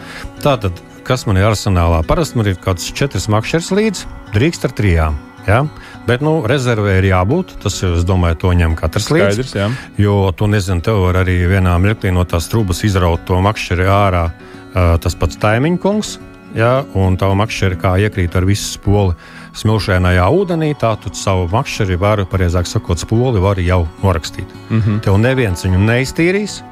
[0.44, 2.02] Tātad, kas man ir arsenālā?
[2.07, 5.20] Parasti man ir kaut kāds četras makšķers līdzi, drīkst ar trijām.
[5.46, 5.62] Ja?
[6.07, 7.57] Bet nu, rezervē ir jābūt.
[7.62, 9.46] Tas ir, es domāju, to ņem katrs līdzi.
[9.46, 9.68] Skaidrs, jā.
[10.02, 14.26] Jo tu nezini, tev var arī vienā mirklī no tās trūkumas izraut to makšķeri ārā.
[14.72, 16.14] Uh, tas pats taimiņkungs,
[16.55, 19.15] ja, un tā makšķeri kā iekrīt ar visu spoli
[19.55, 24.49] smilšainajā ūdenī, tā tu savu makšķeri vari, pareizāk sakot, spoli var jau norakstīt.
[24.71, 24.81] Mm.
[24.81, 25.01] -hmm.
[25.01, 26.62] Tev neviens viņu neiztīrīs.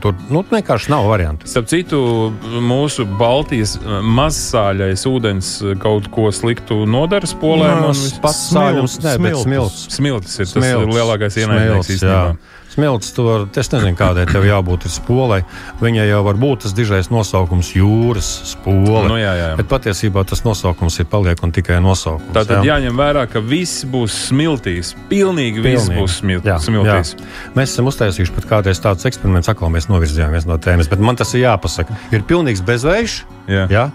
[0.00, 1.46] Tur nu, vienkārši nav variantu.
[1.50, 3.72] Starp citu, mūsu Baltijas
[4.06, 5.48] mazsāļais ūdens
[5.82, 7.88] kaut ko sliktu nodara spolēm.
[7.88, 9.88] vis- pats sāļums, ne, bet smilts.
[9.90, 10.38] smilts.
[10.40, 12.22] Ir tas lielākais ienaidnieks Smilts, īstenībā.
[12.30, 12.36] jā.
[12.70, 15.40] Smilts, tu vari, es nezinu, kādai tev jābūt spolai.
[15.82, 19.08] Viņai jau var būt tas dižais nosaukums jūras spole.
[19.10, 19.48] Nu, jā, jā.
[19.58, 22.30] Bet patiesībā tas nosaukums ir paliek un tikai nosaukums.
[22.36, 22.76] Tātad jā.
[22.76, 24.92] jāņem vērā, ka viss būs smiltīs.
[25.10, 25.98] Pilnīgi viss Pilnīgi.
[25.98, 27.14] būs smil Jā, smiltīs.
[27.18, 27.30] jā.
[27.58, 31.34] Mēs esam uztaisījuši pat kādreiz tādus eksperimentus, atkal mēs novirzījāmies no tēmas, bet man tas
[31.34, 31.98] ir jāpasaka.
[32.14, 33.16] Ir pilnīgs bezvējš,
[33.50, 33.66] Jā.
[33.70, 33.88] ja?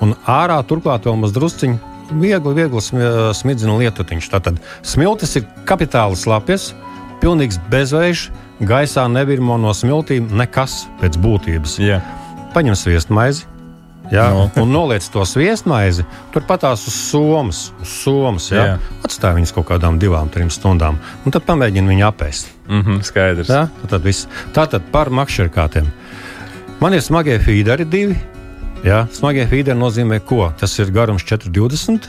[0.00, 1.86] un ārā turklāt vēl maz drusciņš.
[2.10, 4.30] Viegli, viegli smi- smidzina lietutiņš.
[4.32, 6.72] Tātad smiltis ir kapitāli slapjas,
[7.20, 8.28] pilnīgs bezvējš,
[8.68, 11.78] gaisā nevirmo no smiltīm nekas pēc būtības.
[11.82, 12.00] Jā.
[12.54, 13.46] Paņem sviestmaizi.
[14.10, 14.48] Jā, No.
[14.58, 16.02] un noliec to sviestmaizi,
[16.34, 18.64] turpatās uz somas, uz somas jā.
[18.72, 18.78] Jā.
[19.06, 22.48] atstāj viņus kaut kādām divām, trim stundām, un tad pamēģini viņu apēst.
[22.68, 23.46] Mhm, skaidrs.
[23.48, 24.26] Jā, tad viss.
[24.52, 25.86] Tātad par makšķerkātiem.
[26.80, 28.18] Man ir smagie feederi divi.
[28.82, 30.52] Jā, smagie feederi nozīmē, ko?
[30.58, 32.08] Tas ir garums 420,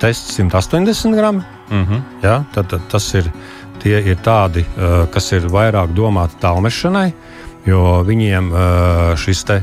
[0.00, 1.44] tests 180 gramu.
[1.70, 2.02] Mhm.
[2.22, 3.32] Ja, tad, tad tas ir,
[3.82, 7.08] tie ir tādi, uh, kas ir vairāk domāti tālmešanai,
[7.68, 9.60] jo viņiem uh, šis te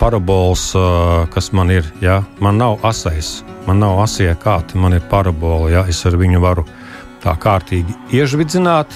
[0.00, 5.06] parabols, uh, kas man ir, ja, man nav asais, man nav asie kāti, man ir
[5.10, 6.66] parabola, ja, es ar viņu varu
[7.24, 8.92] tā kārtīgi iežvidzināt.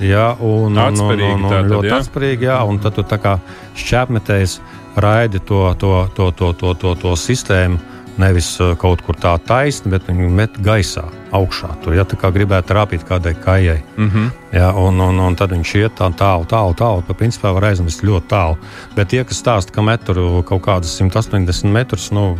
[0.00, 3.18] Ja, un, un, un, Atspērīgi un, un tātad, ļoti atspērīgi, jā, un tad tu tā
[3.20, 3.34] kā
[3.76, 4.54] šķēpmetējs
[5.00, 7.76] raidi to, to, to, to, to, to, to sistēmu
[8.20, 11.06] nevis uh, kaut kur tā taisni, bet viņi met gaisā,
[11.36, 11.72] augšā.
[11.84, 13.80] Tur ja tā kā gribētu rāpīt kādai kājai.
[13.96, 14.30] Mm -hmm.
[14.52, 17.02] Ja, un, un, un tad viņš iet tā tālu, tālu, tālu.
[17.06, 18.56] Pa principā var aizmest ļoti tālu.
[18.96, 22.36] Bet tie, kas stāsta, ka met tur kaut kādas 180 metrus, nu,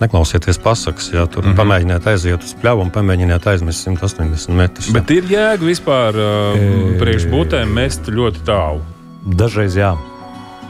[0.00, 1.10] neklausieties pasakas.
[1.12, 1.52] Ja, tur mm.
[1.52, 1.56] -hmm.
[1.56, 4.86] pamēģiniet aiziet uz pļavu un pamēģiniet aizmest 180 metrus.
[4.86, 4.92] ja.
[4.92, 8.80] Bet ir jēga vispār uh, E- priekšbūtēm mest ļoti tālu.
[9.22, 9.96] Dažreiz jā.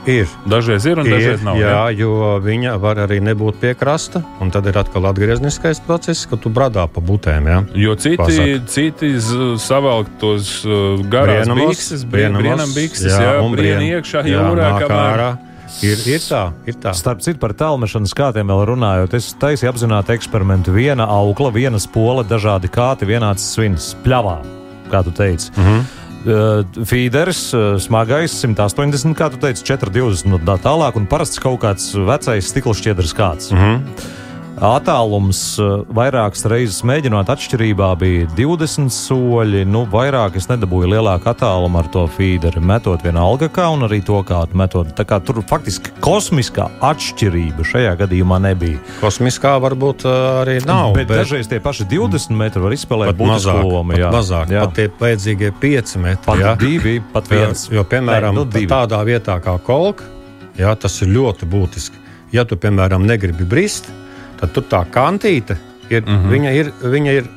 [0.07, 0.27] Ir.
[0.47, 1.57] Dažreiz ir un Ir, dažreiz nav.
[1.57, 4.23] jā, jo viņa var arī nebūt pie krasta.
[4.41, 7.47] Un tad ir atkal atgriezniskais process, kad tu bradā pa butēm.
[7.47, 7.63] Ja?
[7.75, 8.67] Jo citi, Pasaka.
[8.67, 14.43] citi z- savelk tos uh, garās bikses, brīnām bikses, jā, jā, un brien- iekšā jā,
[14.43, 14.71] jūrā.
[14.83, 15.39] kamēr-.
[15.83, 16.93] Ir, ir tā, ir tā.
[16.95, 20.71] Starp citu, par tālmešanas kātiem vēl runājot, es taisīju apzināti eksperimentu.
[20.77, 24.37] Viena aukla, viena spola, dažādi kāti, vienāds svins pļavā,
[24.93, 25.51] kā tu teici.
[25.57, 25.79] Mm Mhm.
[25.81, 25.85] -hmm.
[26.23, 31.59] Uh, feeders, uh, smagais, 180, kā tu teici, 420 un tā tālāk, un parasts kaut
[31.65, 33.51] kāds vecais stikla šķiedrs kāds.
[33.51, 34.21] Mm Mhm.
[34.63, 39.65] Attālums uh, vairākas reizes mēģinot atšķirībā bija 20 soļi.
[39.67, 44.21] Nu, vairāk es nedabūju lielāku attālumu ar to feederi, metot vienalga kā un arī to
[44.29, 44.93] kādu metot.
[44.95, 48.79] Tā kā tur faktiski kosmiskā atšķirība šajā gadījumā nebija.
[49.01, 50.93] Kosmiskā varbūt uh, arī nav.
[50.95, 53.97] bet, bet dažreiz tie paši 20 metri var izspēlēt būtisku lomu.
[53.99, 54.13] jā.
[54.15, 54.63] mazāk, jā.
[54.63, 56.23] pat tie vajadzīgie 5 metri.
[56.29, 56.53] pat jā.
[56.61, 57.65] divi, pat viens.
[57.67, 58.71] Jo, piemēram, Nē, nu, nu, divi.
[58.71, 60.07] tādā vietā kā kolka,
[60.55, 61.99] jā, tas ir ļoti būtiski.
[62.31, 63.99] Ja tu, piemēram, negribi brist, tad
[64.51, 65.59] tur tā kantīte
[65.91, 66.17] ir, mm.
[66.17, 66.31] -hmm.
[66.31, 67.29] viņa ir, viņa ir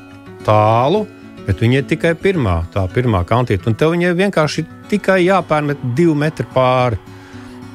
[0.46, 1.06] tālu,
[1.46, 3.68] bet viņa ir tikai pirmā, tā pirmā kantīte.
[3.70, 6.98] Un tev viņai vienkārši tikai jāpārmet divi metri pāri.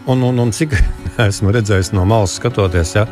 [0.06, 0.74] un, un, un cik
[1.28, 3.06] esmu redzējis no malas skatoties, ja,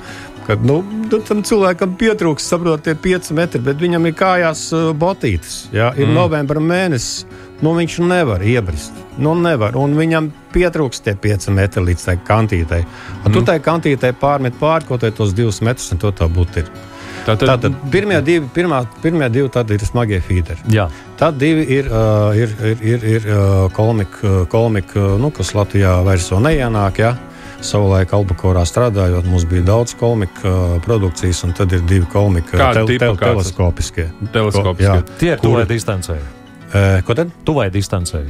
[0.46, 4.94] kad nu, nu, tam cilvēkam pietrūks, saprot, tie 5 metri, bet viņam ir kājās uh,
[4.96, 5.68] botītes.
[5.72, 6.14] Ja, ir mm.
[6.16, 7.26] novembra mēnesis,
[7.64, 8.94] nu, viņš nevar iebrist.
[9.18, 12.84] Nu, nevar, un viņam pietrūks tie 5 metri līdz tai kantītei.
[13.24, 13.34] Un mm.
[13.34, 16.68] tu tai kantītei pārmet pāri kaut kādus tos 2 metrus, un to tā būtu.
[17.28, 20.62] Tātad, tātad pirmie divi, pirmā, pirmie divi ir smagie feederi.
[20.72, 20.86] Jā.
[21.18, 26.30] Tad divi ir, uh, ir, ir, ir, ir uh, kolmika, kolmika nu, kas Latvijā vairs
[26.30, 27.02] neienāk.
[27.02, 27.16] Ja?
[27.60, 32.86] Savulaik Albakorā strādājot, mums bija daudz kolmika uh, produkcijas, un tad ir divi kolmika te,
[32.94, 34.08] te, teleskopiskie.
[34.32, 34.88] teleskopiskie.
[34.94, 35.18] Jā.
[35.18, 36.20] Tie ir tuvai distancē.
[36.72, 37.32] E, ko tad?
[37.48, 38.22] Tuvai distancē.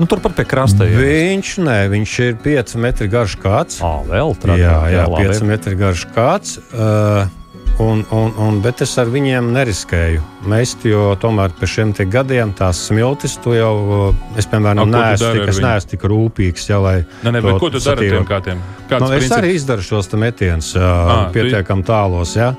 [0.00, 0.98] Nu, Turpat pie krasta jau.
[0.98, 3.78] Viņš, nē, viņš ir 5 metri garš kāds.
[3.84, 6.58] À, vēl tādā jā, jā, jā 5 metri garš kāds.
[6.72, 7.28] Uh,
[7.78, 10.20] Un, un, un, bet es ar viņiem neriskēju.
[10.50, 15.60] Mēs jau tomēr pēc šiem gadiem tās smiltis, to jau es, piemēram, neesmu tik, es
[15.62, 16.68] neesmu tik rūpīgs.
[16.68, 16.80] Ja,
[17.24, 18.60] ne, ne, ko tu dari ar tiem kātiem?
[18.92, 19.36] Nu, es princips?
[19.38, 20.74] arī izdaru šos metienus
[21.32, 22.36] pietiekami tālos.
[22.36, 22.52] Ja.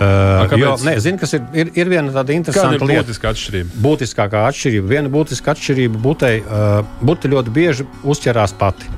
[0.00, 3.02] Uh, jo, ne, zin, ir, ir, ir viena tāda interesanta lieta.
[3.04, 3.80] Būtiskā atšķirība.
[3.84, 4.88] Būtiskākā atšķirība.
[4.88, 8.88] Viena būtiska atšķirība būtei, uh, būte ļoti bieži uzķerās pati.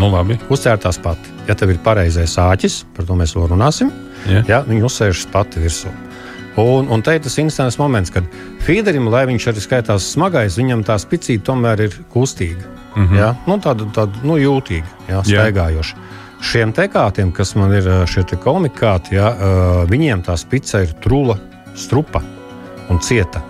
[0.00, 0.38] Nu, labi.
[0.48, 1.34] Uzķērtās pati.
[1.50, 3.92] Ja tev ir pareizais āķis, par to mēs vēl runāsim,
[4.24, 4.48] yeah.
[4.48, 5.92] ja, viņi uzsēžas pati virsū.
[6.56, 8.24] Un, un te ir tas instants moments, kad
[8.64, 12.64] feederim, lai viņš arī skaitās smagais, viņam tā spicīte tomēr ir kustīga.
[12.94, 13.18] Mm -hmm.
[13.20, 13.34] ja?
[13.46, 15.22] nu, tāda, tāda nu, jūtīga, ja?
[15.26, 15.96] staigājoša.
[15.98, 16.23] Yeah.
[16.44, 19.30] Šiem tekātiem, kas man ir šie komikāti, ja,
[19.88, 21.38] viņiem tā spica ir trula,
[21.78, 22.20] strupa
[22.92, 23.40] un cieta.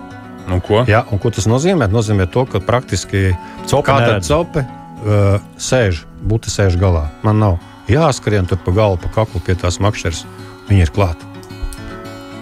[0.48, 0.84] Un ko?
[0.88, 1.88] Ja, un ko tas nozīmē?
[1.88, 3.32] Tas nozīmē to, ka praktiski
[3.66, 7.06] kāda cope uh, sēž, būtu sēž galā.
[7.24, 7.58] Man nav
[7.90, 10.24] jāskrien tur pa galvu, pa kaklu pie tās makšķeres.
[10.68, 11.26] Viņi ir klāti.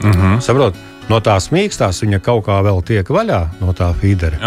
[0.03, 0.41] Mm -hmm.
[0.41, 0.75] Saprot,
[1.09, 4.39] no tās mīkstās viņa kaut kā vēl tiek vaļā no tā feedera.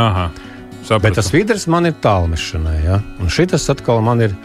[1.02, 2.86] Bet tas feeders man ir tālmešanai.
[2.86, 3.00] Ja?
[3.20, 4.36] Un šis atkal man ir.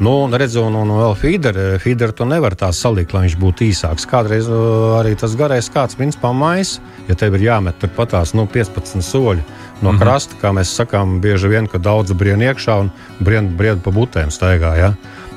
[0.00, 4.06] Nu, redzu, un, un vēl feederu feeder tu nevar tā salikt, lai viņš būtu īsāks.
[4.08, 4.48] Kādreiz
[4.96, 9.44] arī tas garais kāds, principā, maisa, ja tev ir jāmet turpat tās nu, 15 soļi
[9.82, 10.00] no mm -hmm.
[10.00, 14.30] krasta, kā mēs sakām, bieži vien, ka daudz brien iekšā un brien, brien pa butēm
[14.30, 14.76] staigā.
[14.78, 14.94] Ja?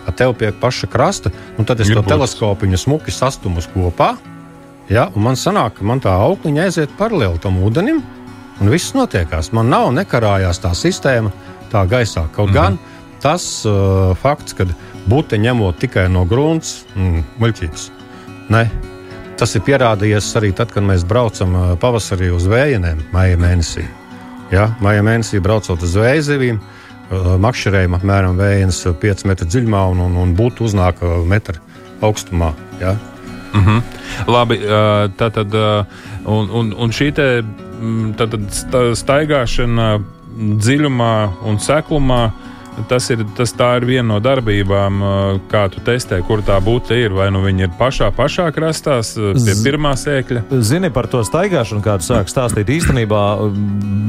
[0.07, 4.15] ar tevi pie paša krasta, un tad es Ir to teleskopu smuki sastumu kopā.
[4.89, 8.01] Ja, man sanāk, ka man tā aukliņa aiziet paralēli tam ūdenim,
[8.59, 9.53] un viss notiekās.
[9.53, 11.31] Man nav nekarājās tā sistēma
[11.71, 12.27] tā gaisā.
[12.35, 12.61] Kaut mm -hmm.
[12.61, 12.79] gan
[13.23, 14.67] tas uh, fakts, ka
[15.09, 17.89] būte ņemot tikai no grunts, mm, muļķības.
[18.53, 18.67] Ne.
[19.39, 23.87] Tas ir pierādījies arī tad, kad mēs braucam uh, pavasarī uz vējieniem, maija mēnesī.
[24.51, 26.59] Ja, maija mēnesī braucot uz zvejzivīm,
[27.13, 31.59] Uh, makšķerējuma apmēram 1,5 metru dziļumā un, un, un būtu uznāk uh, metra
[32.01, 32.53] augstumā.
[32.79, 32.95] Ja?
[33.53, 33.81] Mm -hmm.
[34.31, 35.53] Labi, uh, tā tad
[36.25, 39.99] un, un, un šī te, mm, tā tad staigāšana
[40.63, 41.13] dziļumā
[41.45, 42.31] un seklumā
[42.89, 45.01] Tas ir, tas ir viena no darbībām,
[45.51, 46.93] kā tu testē, kur tā būtu.
[46.93, 47.13] Ir.
[47.13, 50.43] Vai nu viņi ir pašā, pašā krastā, pie pirmā sēkļa?
[50.65, 52.71] Zini par to staigāšanu, kādu sāk stāstīt.
[52.73, 53.21] Īstenībā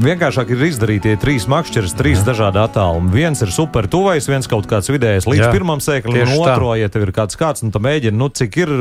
[0.05, 2.27] vienkāršāk ir izdarīt tie trīs makšķeres, trīs Jā.
[2.31, 3.13] dažādi attālumi.
[3.13, 5.51] Viens ir super tuvais, viens kaut kāds vidējais līdz Jā.
[5.53, 6.79] pirmam sēklim, un otro, tā.
[6.81, 8.73] ja tev ir kāds kāds, nu, tad mēģini, nu, cik ir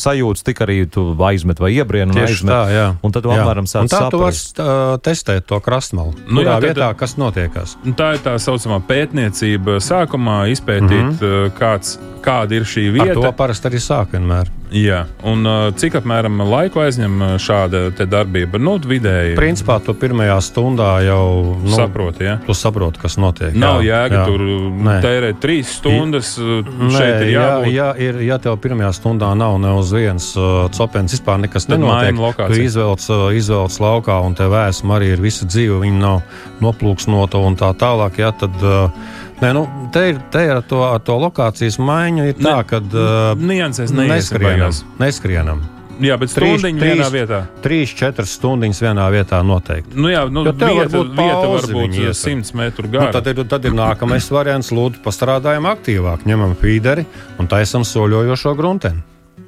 [0.00, 2.52] sajūts, tik arī tu aizmet vai iebrien un aizmet.
[2.52, 2.86] Tā, jā.
[3.04, 4.56] un tad tu apmēram sāc saprast.
[4.56, 6.16] Tā tu vari testēt to krastmalu.
[6.28, 7.76] Nu, jā, vietā, kas notiekās.
[7.98, 11.56] Tā ir tā saucamā pētniecība pētniecība sākumā izpētīt, mm -hmm.
[11.58, 13.18] kāds, kāda ir šī vieta.
[13.18, 14.57] Ar to parasti arī sāk vienmēr.
[14.74, 15.46] Jā, un
[15.80, 18.60] cik apmēram laiku aizņem šāda darbība?
[18.60, 19.36] Nu, vidēji.
[19.38, 22.36] Principā tu pirmajā stundā jau nu, saproti, ja?
[22.44, 23.56] tu saproti, kas notiek.
[23.56, 24.24] Nav jā, jēga jā.
[24.28, 24.44] tur
[24.88, 24.96] Nē.
[25.04, 26.34] tērēt trīs stundas.
[26.38, 31.40] Nē, jā, jā, ir, ja tev pirmajā stundā nav ne uz vienas uh, copens, vispār
[31.46, 32.44] nekas Tad nenotiek.
[32.52, 36.20] Tu izvelc, uh, izvelc laukā un tev vēsma arī ir visa dzīve, viņa nav
[36.64, 38.20] noplūksnota un tā tālāk.
[38.20, 38.92] Jā, tad, uh,
[39.38, 42.28] Nē, nu, te ir, te ir to, to lokācijas maiņa.
[42.32, 44.72] Ir tā, ka uh, neskrienam.
[44.98, 45.66] neskrienam.
[45.98, 47.38] Jā, bet stundiņa vienā vietā.
[47.62, 49.98] Trīs, četras stundiņas vienā vietā noteikti.
[49.98, 53.08] Nu jā, nu, vieta, varbūt vieta var būt 100 metru gara.
[53.10, 54.70] Nu, tad, ir, tad ir nākamais variants.
[54.74, 57.06] Lūdzu, pastrādājam aktīvāk, ņemam feederi
[57.38, 59.02] un taisam soļojošo grunteni.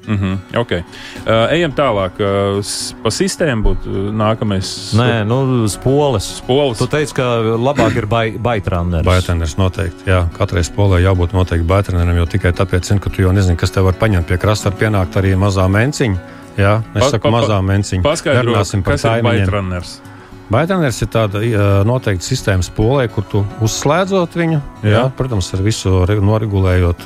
[0.07, 0.79] Mm -hmm, okay.
[0.79, 2.11] uh, ejam tālāk.
[2.19, 2.65] Uh,
[3.03, 4.93] pa sistēmu būtu uh, nākamais.
[4.97, 6.23] Nē, nu, spoles.
[6.37, 6.77] spoles.
[6.77, 7.23] Tu teici, ka
[7.57, 8.07] labāk ir
[8.39, 9.05] baitrunners.
[9.05, 10.09] Baitrunners noteikti.
[10.09, 13.85] Jā, katrai spolē jābūt noteikti baitrunneram, jo tikai tāpēc, ka tu jau nezini, kas tev
[13.85, 16.17] var paņemt pie krasta, var pienākt arī mazā menciņa.
[16.57, 18.03] Jā, es pa, saku pa, mazā menciņa.
[18.03, 19.83] Paskaidrosim par taimiņiem.
[20.51, 21.41] Baitrunners ir tāda
[21.87, 24.95] noteikta sistēmas polē, kur tu uzslēdzot viņu, jā.
[24.97, 25.93] Jā, protams, ar visu
[26.27, 27.05] noregulējot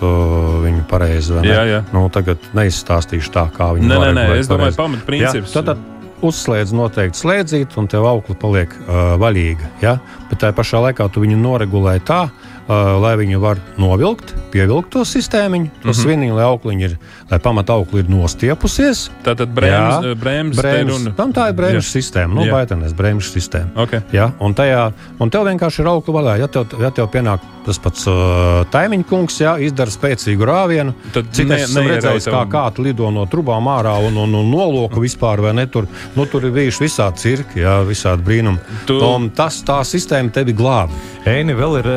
[0.66, 1.36] viņu pareizi.
[1.46, 1.84] Jā, jā.
[1.94, 4.16] Nu, tagad neizstāstīšu tā, kā viņi to dara.
[4.18, 5.54] Nē, nē, es domāju, pamatprincips.
[5.54, 9.72] Tad, tad uzslēdz noteikti slēdzīt, un tev aukla paliek uh, vaļīga.
[9.84, 9.98] Ja?
[10.32, 12.26] Bet tajā pašā laikā tu viņu noregulē tā,
[12.68, 16.02] uh, lai viņi var novilkt, pievilkt to sistēmu, to mm -hmm.
[16.02, 16.98] sviniņu, lai aukliņi ir,
[17.32, 19.10] lai pamata aukli ir nostiepusies.
[19.24, 23.72] Tātad brēmas, brēmas, brēmas tam tā ir brēmas sistēma, nu, baitanes brēmas sistēma.
[23.76, 24.02] Okay.
[24.12, 24.32] Ja?
[24.40, 26.40] Un, tajā, un tev vienkārši ir aukli vaļā.
[26.40, 31.32] Ja tev, ja tev pienāk tas pats uh, taimiņa kungs, ja izdara spēcīgu rāvienu, tad
[31.34, 35.56] citas ne, redzējis, kā kāds lido no trubām ārā un, un, un noloku vispār, vai
[35.58, 35.66] ne?
[35.72, 38.62] Tur, nu, tur ir bijuši visādi cirki, ja, visādi brīnumi.
[38.86, 39.00] Tu...
[39.02, 40.94] Un tas tā sistēma tevi glābi.
[41.26, 41.90] Eini, vēl ir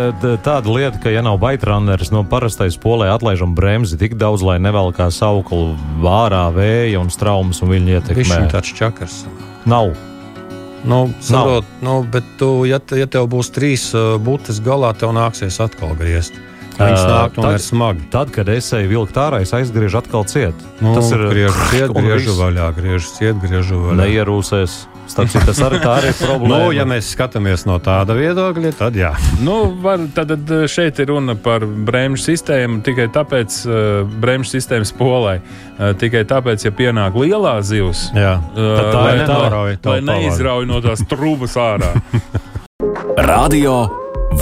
[0.59, 5.07] tāda lieta, ka, ja nav baitrunners, no parastais polē atlaižam bremzi tik daudz, lai nevelkā
[5.15, 8.19] sauklu vārā vēja un straumes un viņa ietekmē.
[8.19, 9.21] Viņš ir tāds čakars.
[9.71, 9.95] Nav.
[10.89, 15.59] Nu, sarot, nu, bet, tu, ja, ja tev būs trīs uh, būtnes galā, tev nāksies
[15.63, 16.35] atkal griezt.
[16.79, 18.07] Viņas uh, nāk no smagi.
[18.11, 20.59] Tad, kad es eju vilkt ārā, es aizgriežu atkal ciet.
[20.83, 23.99] Nu, tas ir griežu ciet, griežu vaļā, griežu ciet, griežu vaļā.
[24.03, 24.79] Neierūsēs.
[25.09, 26.51] Citu, tas arī, arī ir problēma.
[26.53, 29.13] nu, ja mēs skatāmies no tāda viedokļa, tad jā.
[29.45, 33.81] Nu, var, tad, tad šeit ir runa par bremžu sistēmu tikai tāpēc, uh,
[34.23, 35.39] bremžu sistēmas polai.
[35.79, 40.83] Uh, tikai tāpēc, ja pienāk lielā zivs, jā, uh, tā lai, nenārauj, lai neizrauj no
[40.85, 41.93] tās trūmas ārā.
[43.29, 43.81] Radio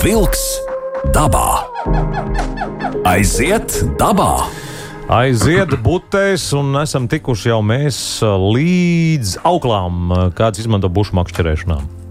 [0.02, 0.46] Vilks
[1.14, 1.48] dabā.
[3.06, 4.65] Aiziet dabā!
[5.12, 12.05] Aiziet butēs, un esam tikuši jau mēs līdz auklām, kāds izmanto bušu makšķerēšanām.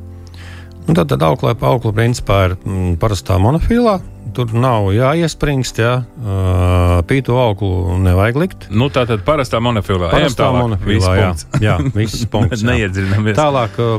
[0.85, 3.97] Nu, tad, tad auklē pa auklu principā ir mm, parastā monofilā.
[4.35, 5.93] Tur nav jāiespringst, jā.
[6.19, 8.65] Uh, pītu auglu nevajag likt.
[8.73, 10.09] Nu, tā tad parastā monofilā.
[10.11, 11.29] Parastā monofilā, jā.
[11.63, 12.65] jā, viss punkts.
[12.67, 13.37] Neiedzinamies.
[13.37, 13.95] Tālāk uh,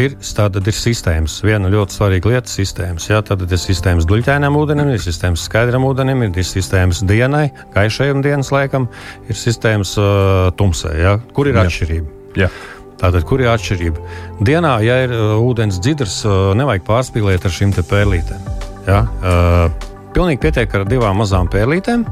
[0.00, 1.36] ir, tātad ir sistēmas.
[1.44, 3.10] Viena ļoti svarīga lieta- sistēmas.
[3.12, 8.54] Jā, tad ir sistēmas duļķēnam ūdenim, ir sistēmas skaidram ūdenim, ir sistēmas dienai, gaišajam dienas
[8.54, 8.88] laikam,
[9.28, 10.96] ir sistēmas uh, tumsai.
[11.02, 11.18] Jā.
[11.36, 11.68] Kur ir jā.
[11.68, 12.14] atšķirība?
[12.38, 12.50] Jā.
[12.98, 14.00] Tātad, kur ir atšķirība?
[14.42, 18.48] Dienā, ja ir uh, ūdens dzidrs, uh, nevajag pārspīlēt ar šīm pērlītēm.
[18.88, 19.04] Ja?
[19.22, 22.02] Uh, pilnīgi pietiek ar divām mazām pērlītēm.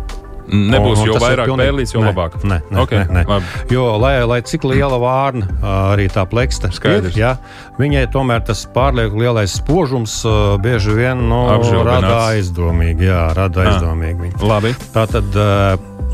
[0.47, 1.67] Nebūs un, un jo vairāk pilnīgi...
[1.67, 2.37] pērlītes, jo ne, labāk.
[2.47, 3.39] Nē, nē, okay, nē, nē.
[3.75, 5.49] Jo, lai, lai cik liela vārna,
[5.91, 7.33] arī tā plaksta ir, ja,
[7.83, 10.21] viņai tomēr tas pārlieku lielais spožums
[10.63, 11.43] bieži vien nu,
[11.83, 13.11] rada aizdomīgi.
[13.11, 14.37] Jā, rada aizdomīgi.
[14.47, 14.71] Labi.
[14.95, 15.35] Tā tad,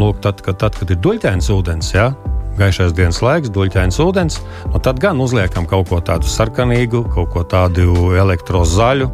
[0.00, 2.14] lūk, tad, kad, tad, kad ir duļķēns ūdens, ja,
[2.58, 4.40] gaišais dienas laiks, duļķains ūdens,
[4.72, 9.10] nu tad gan uzliekam kaut ko tādu sarkanīgu, kaut ko tādu elektrozaļu.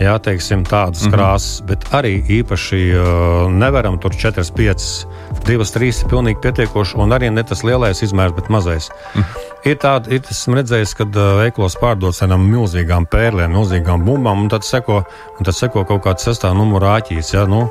[0.00, 1.14] Jā, teiksim, tādas mm -hmm.
[1.14, 5.06] krāsas, bet arī īpaši uh, nevaram tur 4, 5,
[5.44, 8.88] 2, 3 ir pilnīgi pietiekoši, un arī ne tas lielais izmērs, bet mazais.
[9.14, 9.24] Mm.
[9.64, 14.48] Ir tāda, ir, esmu redzējis, kad uh, veiklos pārdod tādām milzīgām pērlēm, milzīgām bumbām, un
[14.48, 15.04] tad seko,
[15.38, 17.34] un tad seko kaut kāds sestā numura āķis.
[17.34, 17.46] Ja?
[17.46, 17.68] Nu,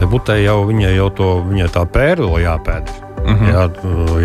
[0.00, 3.52] Butē jau viņai jau to, viņai tā pērle jāpēd mm -hmm.
[3.52, 3.64] jā,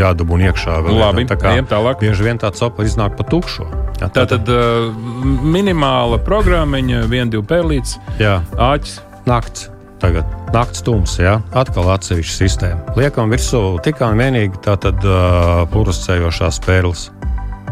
[0.04, 0.78] jādabūna iekšā.
[0.86, 2.00] Vēl, Labi, tā kā tālāk.
[2.00, 3.68] Bieži vien tā copa iznāk pa tukšu.
[4.02, 4.94] Jā, tā tad uh,
[5.44, 8.00] minimāla programmiņa, viena, divi pērlītes,
[8.58, 9.02] āķis.
[9.26, 9.70] Nakts.
[10.00, 12.96] Tagad naktas tums, ja atkal atsevišķa sistēma.
[12.96, 17.12] Liekam virsū tikai un vienīgi tātad uh, puruscejošās pērles.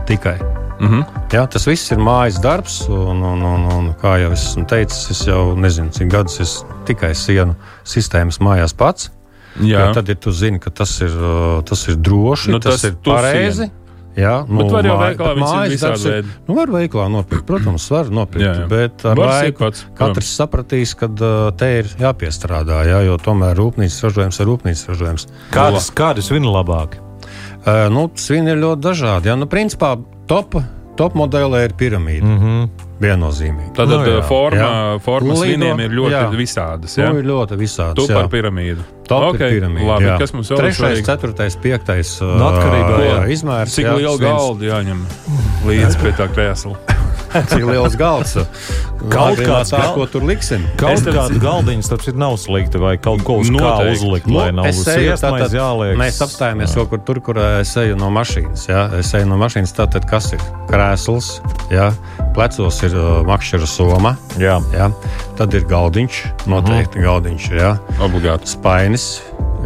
[0.06, 0.38] Tikai.
[0.80, 1.06] Mm -hmm.
[1.32, 5.10] Jā, tas viss ir mājas darbs, un, un, un, un kā jau es esmu teicis,
[5.12, 9.12] es jau nezinu, cik gadus es tikai sienu sistēmas mājās pats.
[9.66, 9.90] Jā.
[9.96, 12.98] Tad, ja tu zini, ka tas ir, uh, tas ir droši, nu, tas, tas ir
[13.06, 13.70] pareizi.
[14.18, 16.06] Jā, nu, bet var jau veikalā mājas darbs.
[16.10, 18.46] Ir, nu, var veikalā nopirkt, protams, var nopirkt.
[18.48, 18.70] Jā, jā.
[18.72, 23.54] Bet ar var laiku pats, katrs sapratīs, ka uh, te ir jāpiestrādā, jā, jo tomēr
[23.62, 25.28] rūpnīcas ražojums ir rūpnīcas ražojums.
[25.54, 26.98] Kādas, kādas svini labāk?
[26.98, 29.30] Uh, nu, svini ir ļoti dažādi.
[29.30, 29.94] Jā, nu, principā
[30.30, 30.58] top,
[30.98, 32.26] top modelē ir piramīda.
[32.26, 32.86] Mm -hmm.
[32.98, 33.74] Viennozīmīgi.
[33.78, 35.00] Tad no, nu jā, forma, jā.
[35.06, 36.30] formas līnijām ir ļoti jā.
[36.34, 36.98] visādas.
[36.98, 38.00] Jā, nu, ir ļoti visādas.
[38.00, 38.82] Tu par piramīdu.
[39.08, 39.88] Top okay, piramīda.
[39.88, 40.18] Labi, jā.
[40.18, 40.64] kas mums vēl ir?
[40.64, 42.18] Trešais, ceturtais, piektais.
[42.22, 43.78] Uh, Atkarībā no izmērs.
[43.78, 45.06] Cik liela galda jāņem
[45.70, 46.97] līdzi pie tā krēsla?
[47.52, 48.36] Cik liels galds?
[49.12, 50.64] Kaut kāds tā, ko tur liksim.
[50.80, 54.70] Kaut kāda galdiņa, starp citu, nav slikta, vai kaut ko uz kā uzlikt, lai nav
[54.76, 55.96] sviestmais jāliek.
[56.00, 58.68] Mēs apstājamies kaut kur tur, kur es eju no mašīnas.
[58.72, 58.88] Jā.
[59.00, 60.44] Es eju no mašīnas, tātad kas ir?
[60.72, 61.38] Krēsls,
[61.74, 61.92] jā.
[62.36, 64.58] plecos ir uh, makšķera soma, jā.
[64.76, 64.92] Jā.
[65.40, 67.08] tad ir galdiņš, noteikti mm.
[67.08, 67.74] galdiņš, jā.
[68.04, 68.52] Obligāti.
[68.58, 69.10] Spainis.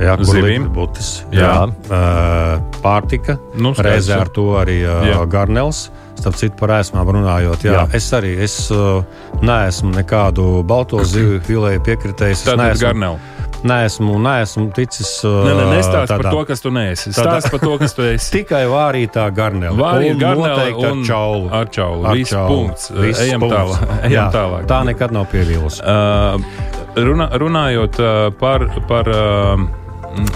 [0.01, 1.09] Jā, ir būtis.
[1.30, 1.41] Jā.
[1.45, 1.55] Jā.
[1.86, 3.38] Uh, pārtika.
[3.53, 5.89] Nu, Reizē ar to arī uh, garnels.
[6.22, 7.86] Starp citu, par ēsmām runājot, jā, jā.
[7.97, 9.01] es arī es, uh,
[9.41, 12.43] neesmu nekādu balto zivju filēju piekritējis.
[12.45, 13.17] Tā ir garnela.
[13.65, 15.09] Neesmu, neesmu ticis.
[15.26, 17.13] Uh, nē, nē, nestāst par to, kas tu neesi.
[17.13, 18.32] Stāst par to, kas tu esi.
[18.39, 19.78] Tikai vārītā garnela.
[19.78, 21.51] Vārītā garnela un čaulu.
[21.53, 22.07] Ar čaulu.
[22.09, 22.55] Ar Viss čaulu.
[22.55, 22.89] punkts.
[22.97, 23.57] Viss Ejam punkts.
[23.57, 23.93] tālāk.
[24.07, 24.65] Ejam jā, tālāk.
[24.72, 25.86] Tā nekad nav pievīlusi.
[25.86, 29.69] Uh, runā, runājot uh, par, par uh,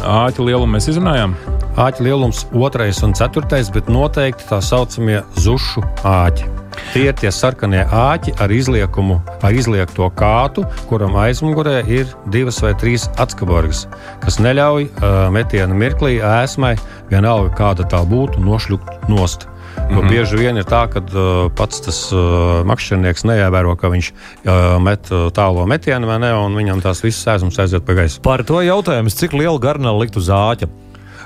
[0.05, 1.36] āķu lielumu, mēs izrunājām
[1.76, 6.47] āķa lielums, otrais un ceturtais, bet noteikti tā saucamie zušu āķi.
[6.91, 12.73] Tie ir tie sarkanie āķi ar izliekumu, ar izliekto kātu, kuram aizmugurē ir divas vai
[12.80, 13.86] trīs atskaborgas,
[14.23, 16.76] kas neļauj uh, metiena mirklī ēsmai,
[17.11, 19.47] vienalga kāda tā būtu, nošļukt nost.
[19.91, 20.09] Jo Mhm.
[20.09, 25.11] bieži vien ir tā, ka uh, pats tas uh, makšķernieks neievēro, ka viņš uh, met
[25.11, 28.21] uh, tālo metienu, vai ne, un viņam tās visas ēzums aiziet pa gaisu.
[28.26, 30.67] Par to jautājumu, cik lielu garnelu likt uz āķa.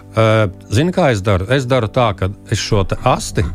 [0.10, 1.46] Uh, Zini, kā es daru?
[1.54, 3.46] Es daru tā, ka es šo te asti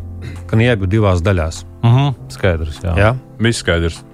[0.54, 1.64] niebu divās daļās.
[1.82, 2.76] Mhm, skaidrs.
[2.84, 2.92] Jā.
[2.96, 3.14] Ja?
[3.42, 4.04] Viss skaidrs.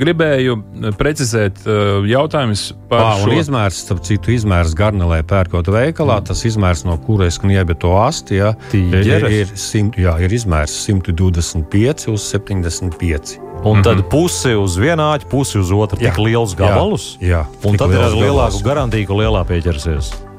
[0.00, 0.56] Gribēju
[0.98, 1.62] precizēt
[2.10, 6.96] jautājumus par Pā, un šo izmērs, starp citu, izmērs garnelē pērkot veikalā, tas izmērs, no
[7.04, 13.38] kuras kniebi to asti, ja, ir, ir, simt, jā, ir izmērs 125 uz 75.
[13.64, 16.00] Un tad pusi uz vienu āķu, pusi uz otru.
[16.00, 16.24] Tik Jā.
[16.24, 17.12] liels gabalus.
[17.20, 20.29] Jā, Un tik tad ir ar lielāku garantiju, ka lielā pieķersies.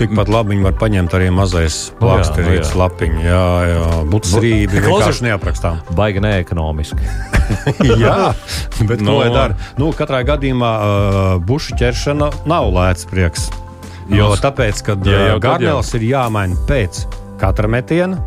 [0.00, 2.76] Tikpat labi viņi var paņemt arī mazais Nu jā, nu plaksterīts jā.
[3.24, 3.80] jā, jā
[4.72, 5.80] Klausies- vienkārši neaprakstām.
[5.98, 7.10] Baigi neekonomiski.
[8.04, 8.32] jā,
[8.88, 9.12] bet No.
[9.12, 9.56] ko lai dara?
[9.78, 13.50] Nu, katrā gadījumā uh, bušu ķeršana nav lēts prieks.
[14.10, 17.04] Jo Nu, tāpēc, kad jau uh, tad garnēls ir jāmaina pēc
[17.40, 18.18] katra metiena,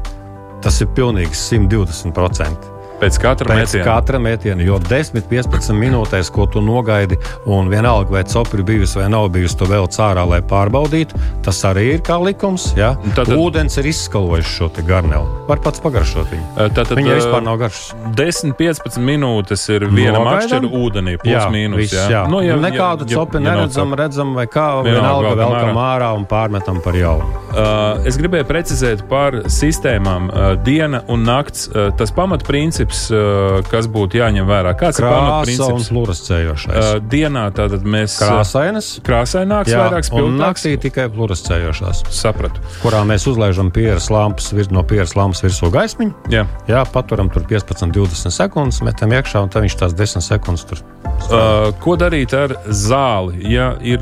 [0.64, 2.73] tas ir pilnīgi 120%.
[3.04, 3.86] Pēc katra Pēc metiena.
[3.86, 9.28] katra metiena, jo 10-15 minūtēs, ko tu nogaidi, un vienalga, vai copri bijusi vai nav
[9.36, 12.70] bijusi, tu vēl cārā, lai pārbaudītu, tas arī ir kā likums.
[12.80, 12.94] Ja?
[13.14, 15.28] Tad- tad- Ūdens ir izskalojis šo te garneli.
[15.50, 16.46] Var pats pagaršot viņu.
[16.78, 17.92] Tātad Viņai uh, vispār nav garšas.
[18.16, 21.82] 10-15 minūtes ir viena makšķera ūdenī, plus mīnus.
[21.84, 22.08] viss, jā.
[22.14, 22.22] jā.
[22.32, 24.00] Nu, ja, Nekādu ja, copi ja, ja neredzam, copi.
[24.04, 27.28] redzam, vai kā Vienalga, velkam ārā un pārmetam par jaunu.
[27.54, 30.30] Uh, es gribēju precizēt par sistēmām.
[30.32, 31.68] Uh, diena un nakts.
[31.74, 34.74] Uh, tas pamatprincips, uh, kas būtu jāņem vērā.
[34.80, 35.90] Kāds ir Krāsa un pamatprincips?
[35.92, 36.78] fluorescējošais.
[36.78, 38.90] Uh, dienā tātad mēs uh, Krāsainas.
[39.06, 40.40] krāsaināks, Jā, vairāk spilgtāks.
[40.44, 42.62] naktī tikai fluorescējošās, Sapratu.
[42.84, 46.14] kurā mēs uzlaižam pieras lampas, vir, no pieras lampas virsū gaismiņu.
[46.34, 46.46] Jā.
[46.70, 50.84] Jā, paturam tur 15, 20 sekundes, metam iekšā, un tad viņš tās 10 sekundes tur.
[51.24, 53.44] Uh, ko darīt ar zāli?
[53.54, 54.02] Ja, ir,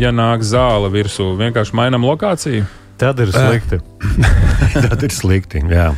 [0.00, 2.66] ja nāk zāle virsū, vienkārši mainām lokāciju.
[2.98, 3.78] Tad ir slikti.
[4.88, 5.60] Tad ir slikti.
[5.70, 5.92] Jā,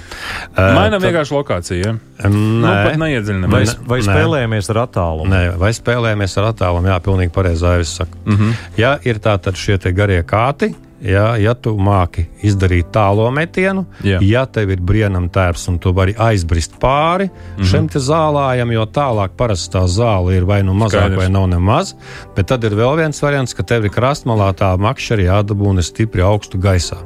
[0.56, 1.80] Mainām vienkārši lokāciju.
[1.86, 1.92] Ja?
[2.28, 3.72] Nu, pat Nē, Vai, neiedziļināmies.
[3.88, 4.06] vai Nē.
[4.08, 5.30] spēlējamies ar attālumu?
[5.32, 6.90] Nē, vai spēlējamies ar attālumu?
[6.92, 8.16] Jā, pilnīgi pareizi Aivis saka.
[8.24, 8.50] Mm Mhm.
[8.50, 8.54] -hmm.
[8.76, 14.20] Ja ir tātad šie te garie kāti, ja, ja tu māki izdarīt tālo metienu, Jā.
[14.24, 17.56] ja tev ir brīnum tērps un tu vari aizbrist pāri mm.
[17.56, 17.70] -hmm.
[17.70, 21.16] šim zālājam, jo tālāk parasti tā zāle ir vai nu mazāk, Skaidrs.
[21.16, 21.94] vai nav nemaz.
[22.36, 26.22] Bet tad ir vēl viens variants, ka tev ir krastmalā tā makša arī jādabūna stipri
[26.22, 26.96] augstu gaisā.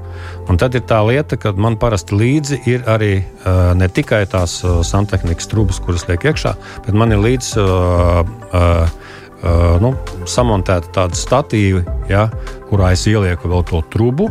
[0.48, 4.64] Un tad ir tā lieta, ka man parasti līdzi ir arī uh, ne tikai tās
[4.64, 6.54] uh, santehnikas trūkumas, kuras liek iekšā,
[6.86, 8.88] bet man ir līdzi uh, uh,
[9.44, 9.94] uh, nu,
[10.28, 12.28] samontēta tāda statīva, ja,
[12.74, 14.28] kurā es ielieku vēl to trubu.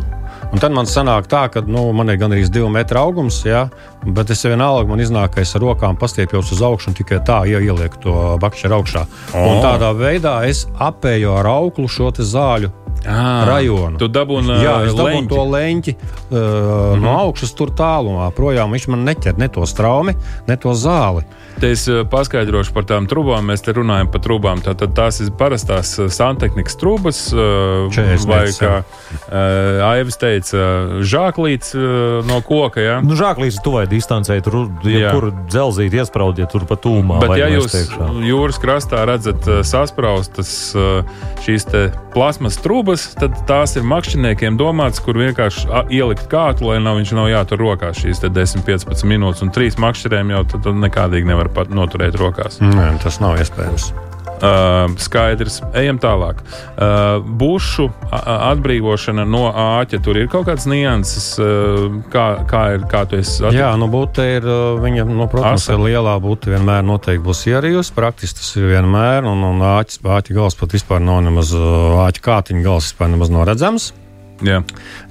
[0.52, 3.64] Un tad man sanāk tā, ka nu, man ir gandrīz divu metru augums, ja,
[4.04, 7.40] bet es vienalga man iznāk, ka es ar rokām pastiepjos uz augšu un tikai tā
[7.48, 8.14] ja ielieku to
[8.44, 9.06] bakšķeru augšā.
[9.32, 9.48] Oh.
[9.48, 12.70] Un tādā veidā es apēju ar auklu šo zāļu
[13.04, 13.98] Ah, rajonu.
[14.00, 17.02] Tu dabūji dabūju to leņķi uh, mm -hmm.
[17.02, 18.30] no augšas tur tālumā.
[18.32, 20.14] Projām viņš man neķer ne to straumi,
[20.46, 21.24] ne to zāli.
[21.64, 23.46] Te es eh, paskaidrošu par tām trūkām.
[23.48, 24.60] Mēs te runājam par trūkām.
[24.66, 30.60] Tātad tās ir parastās eh, santehnikas trūkas, eh, 40 vai kā uh, Aivis teica,
[31.00, 32.84] žāklīts uh, no koka.
[32.84, 32.98] Ja?
[33.00, 37.22] Nu, Žāklīs tuvai distancē, tur jebkur dzelzīt iespraudiet, tur pat tūmā.
[37.24, 38.10] Bet, ja jūs teikšā.
[38.28, 40.52] jūras krastā redzat saspraustas
[41.46, 41.64] šīs
[42.14, 47.30] plasmas trūkas, tad tās ir makšķerniekiem domāts, kur vienkārši ielikt kātu, lai nav, viņš nav
[47.32, 51.70] jātur rokās šīs te 10-15 minūtes, un trīs makšķerēm jau tad, tad nekādīgi nevar pat
[51.74, 52.60] noturēt rokās.
[52.64, 53.92] Nē, tas nav iespējams.
[54.44, 56.40] Uh, skaidrs, ejam tālāk.
[56.74, 60.00] Uh, bušu atbrīvošana no āķa.
[60.04, 63.40] Tur ir kaut kāds nianses, uh, kā, kā, ir, kā atrast.
[63.54, 64.48] Jā, nu, būte ir,
[64.82, 65.78] viņa, nu, protams, Asa.
[65.78, 67.94] ir lielā būte vienmēr noteikti būs ierījusi.
[67.96, 71.54] Praktiski tas ir vienmēr, un, un āķis, āķa gals pat vispār nav nemaz,
[72.08, 73.92] āķa kātiņa gals vispār nemaz nav redzams.
[74.44, 74.58] Jā.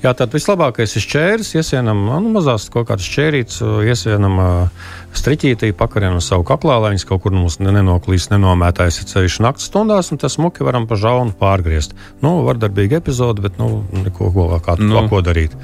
[0.03, 1.53] Jā, tad vislabākais ir šķērs.
[1.57, 7.07] Iesienam nu, mazās kaut kādas šķērītes, uh, iesienam uh, striķītī, pakarinam savu kaklā, lai viņas
[7.09, 10.97] kaut kur mums ne- nenoklīst, nenomētājas ir ceļš naktas stundās, un tas smuki varam pa
[10.99, 11.95] žaunu pārgriezt.
[12.21, 15.07] Nu, vardarbīga epizode, bet nu, neko ko, kā, Nu.
[15.09, 15.55] ko darīt.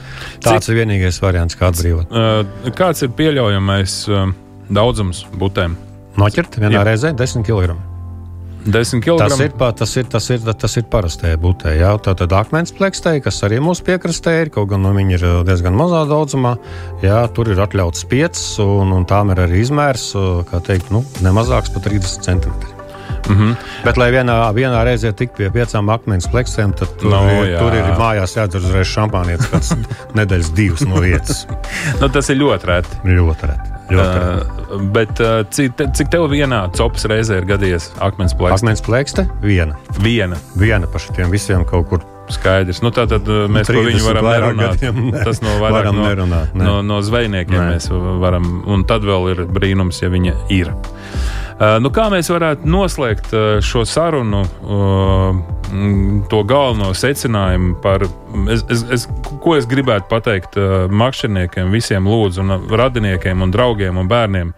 [0.45, 2.09] Tāds ir vienīgais variants, kā atbrīvot.
[2.09, 4.33] Uh, kāds ir pieļaujamais uh,
[4.69, 5.77] daudzums butēm?
[6.19, 6.87] Noķert vienā Jā.
[6.89, 7.77] reizē 10 kg.
[8.65, 9.17] 10 kg.
[9.21, 11.75] Tas ir, pa, tas ir, tas ir, tas ir parastajā būtē.
[11.79, 11.93] Jā.
[12.03, 15.37] Tā tad akmens plakstē, kas arī mūsu piekrastē ir, kaut gan no viņa ir uh,
[15.47, 16.57] diezgan mazā daudzumā.
[17.05, 21.05] Jā, tur ir atļauts 5, un, un tām ir arī izmērs, uh, kā teikt, nu,
[21.23, 22.51] ne mazāks par 30 cm.
[22.51, 22.77] Mm
[23.29, 23.41] Mhm.
[23.49, 23.55] -hmm.
[23.83, 27.51] Bet, lai vienā, vienā reizē tiktu pie piecām akmens plakstēm, tad tur, No, no, ir,
[27.51, 27.59] jā.
[27.59, 29.73] tur ir mājās jādzer uzreiz šampānietis pēc
[30.17, 31.47] nedēļas divas no vietas.
[32.01, 32.89] Nu, tas ir ļoti reti.
[33.05, 33.78] Ļoti reti.
[33.89, 38.61] Uh, bet uh, cik, cik tev vienā copas reizē ir gadījies akmens plakste?
[38.61, 39.79] Akmens plakste viena.
[40.03, 40.37] Viena.
[40.59, 42.05] Viena par šiem visiem kaut kur.
[42.29, 42.83] Skaidrs.
[42.85, 44.83] Nu, tā tad mēs par viņu varam nerunāt.
[44.85, 45.23] Ne.
[45.25, 46.61] Tas no vairāk varam no, nerunāt, ne.
[46.61, 47.63] no, no zvejniekiem Nē.
[47.73, 47.89] mēs
[48.21, 48.45] varam.
[48.69, 50.69] Un tad vēl ir brīnums, ja viņa ir.
[51.59, 58.05] Uh, nu, kā mēs varētu noslēgt uh, šo sarunu, mm, to galveno secinājumu par,
[58.53, 59.05] es, es, es,
[59.43, 60.55] ko es gribētu pateikt
[61.01, 64.53] makšķerniekiem, visiem lūdzu, un radiniekiem, un draugiem un bērniem.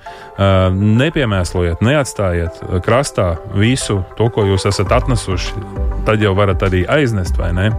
[1.02, 5.66] Nepiemēslojiet, neatstājiet krastā visu to, ko jūs esat atnesuši.
[6.08, 7.70] Tad jau varat arī aiznest, vai ne?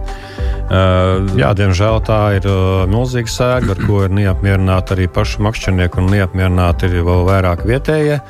[1.37, 2.47] Jā, diemžēl tā ir
[2.89, 8.21] milzīga sēga, ar ko ir neapmierināti arī paši makšķernieki un neapmierināti ir vēl vairāk vietējie.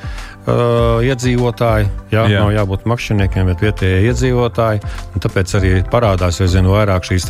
[0.43, 2.31] Uh, iedzīvotāji, jā, Jā.
[2.33, 2.39] jā.
[2.43, 4.81] nav jābūt makšķerniekiem, bet vietējie iedzīvotāji.
[5.23, 7.29] Tāpēc arī parādās aizvien vairāk šīs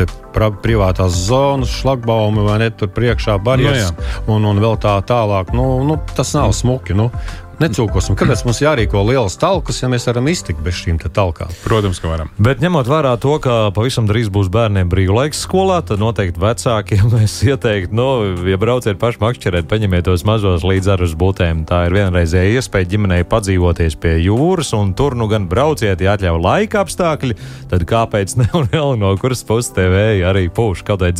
[0.63, 3.93] privātās zonas, šlagbaumi vai ne tur priekšā barjeras
[4.25, 5.53] Nu un, un vēl tā tālāk.
[5.53, 6.97] Nu, nu, tas nav smuki.
[6.97, 7.11] Nu.
[7.63, 11.51] Necūkosim, kāpēc mums jārīko lielas talkas, ja mēs varam iztikt bez šīm te talkām?
[11.63, 12.31] protams, ka varam.
[12.43, 17.37] Bet ņemot vērā to, ka pavisam drīz būs bērniem brīvlaiks skolā, tad noteikti vecākiem es
[17.45, 18.07] ieteiktu, nu,
[18.49, 21.63] ja brauciet paši makšķerēt, paņemiet tos mazos līdz ar uz būtēm.
[21.69, 26.41] Tā ir vienreizēja iespēja ģimenei padzīvoties pie jūras, un tur nu gan brauciet, ja atļauj
[26.43, 27.37] laika apstākļi,
[27.71, 31.13] tad kāpēc ne un vēl no kuras puses TV arī pūš kaut kādā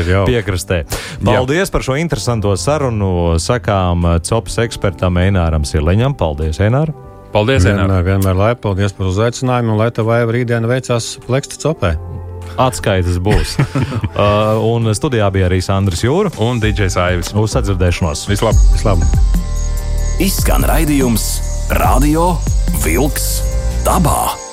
[0.00, 0.24] ir jau.
[0.28, 0.80] piekrastē.
[1.24, 6.16] Paldies par šo interesanto sarunu, sakām COPS ekspertam Eināram Sirleņam.
[6.18, 6.94] Paldies, Einār!
[7.32, 7.84] Paldies, Enār!
[7.84, 11.92] Vienmēr, vienmēr laipni, paldies par uzaicinājumu, un lai tev vai rītdiena veicās pleksta copē.
[12.58, 13.54] Atskaites būs.
[13.60, 16.32] uh, un studijā bija arī Sandrs Jūra.
[16.42, 17.32] Un DJs Aivis.
[17.36, 18.26] Uz sadzirdēšanos!
[18.32, 18.64] Vislabāk!
[18.74, 19.46] Vislabāk!
[20.24, 21.30] Izskan raidījums
[21.78, 22.32] Radio
[22.82, 23.30] Vilks
[23.86, 24.47] dabā.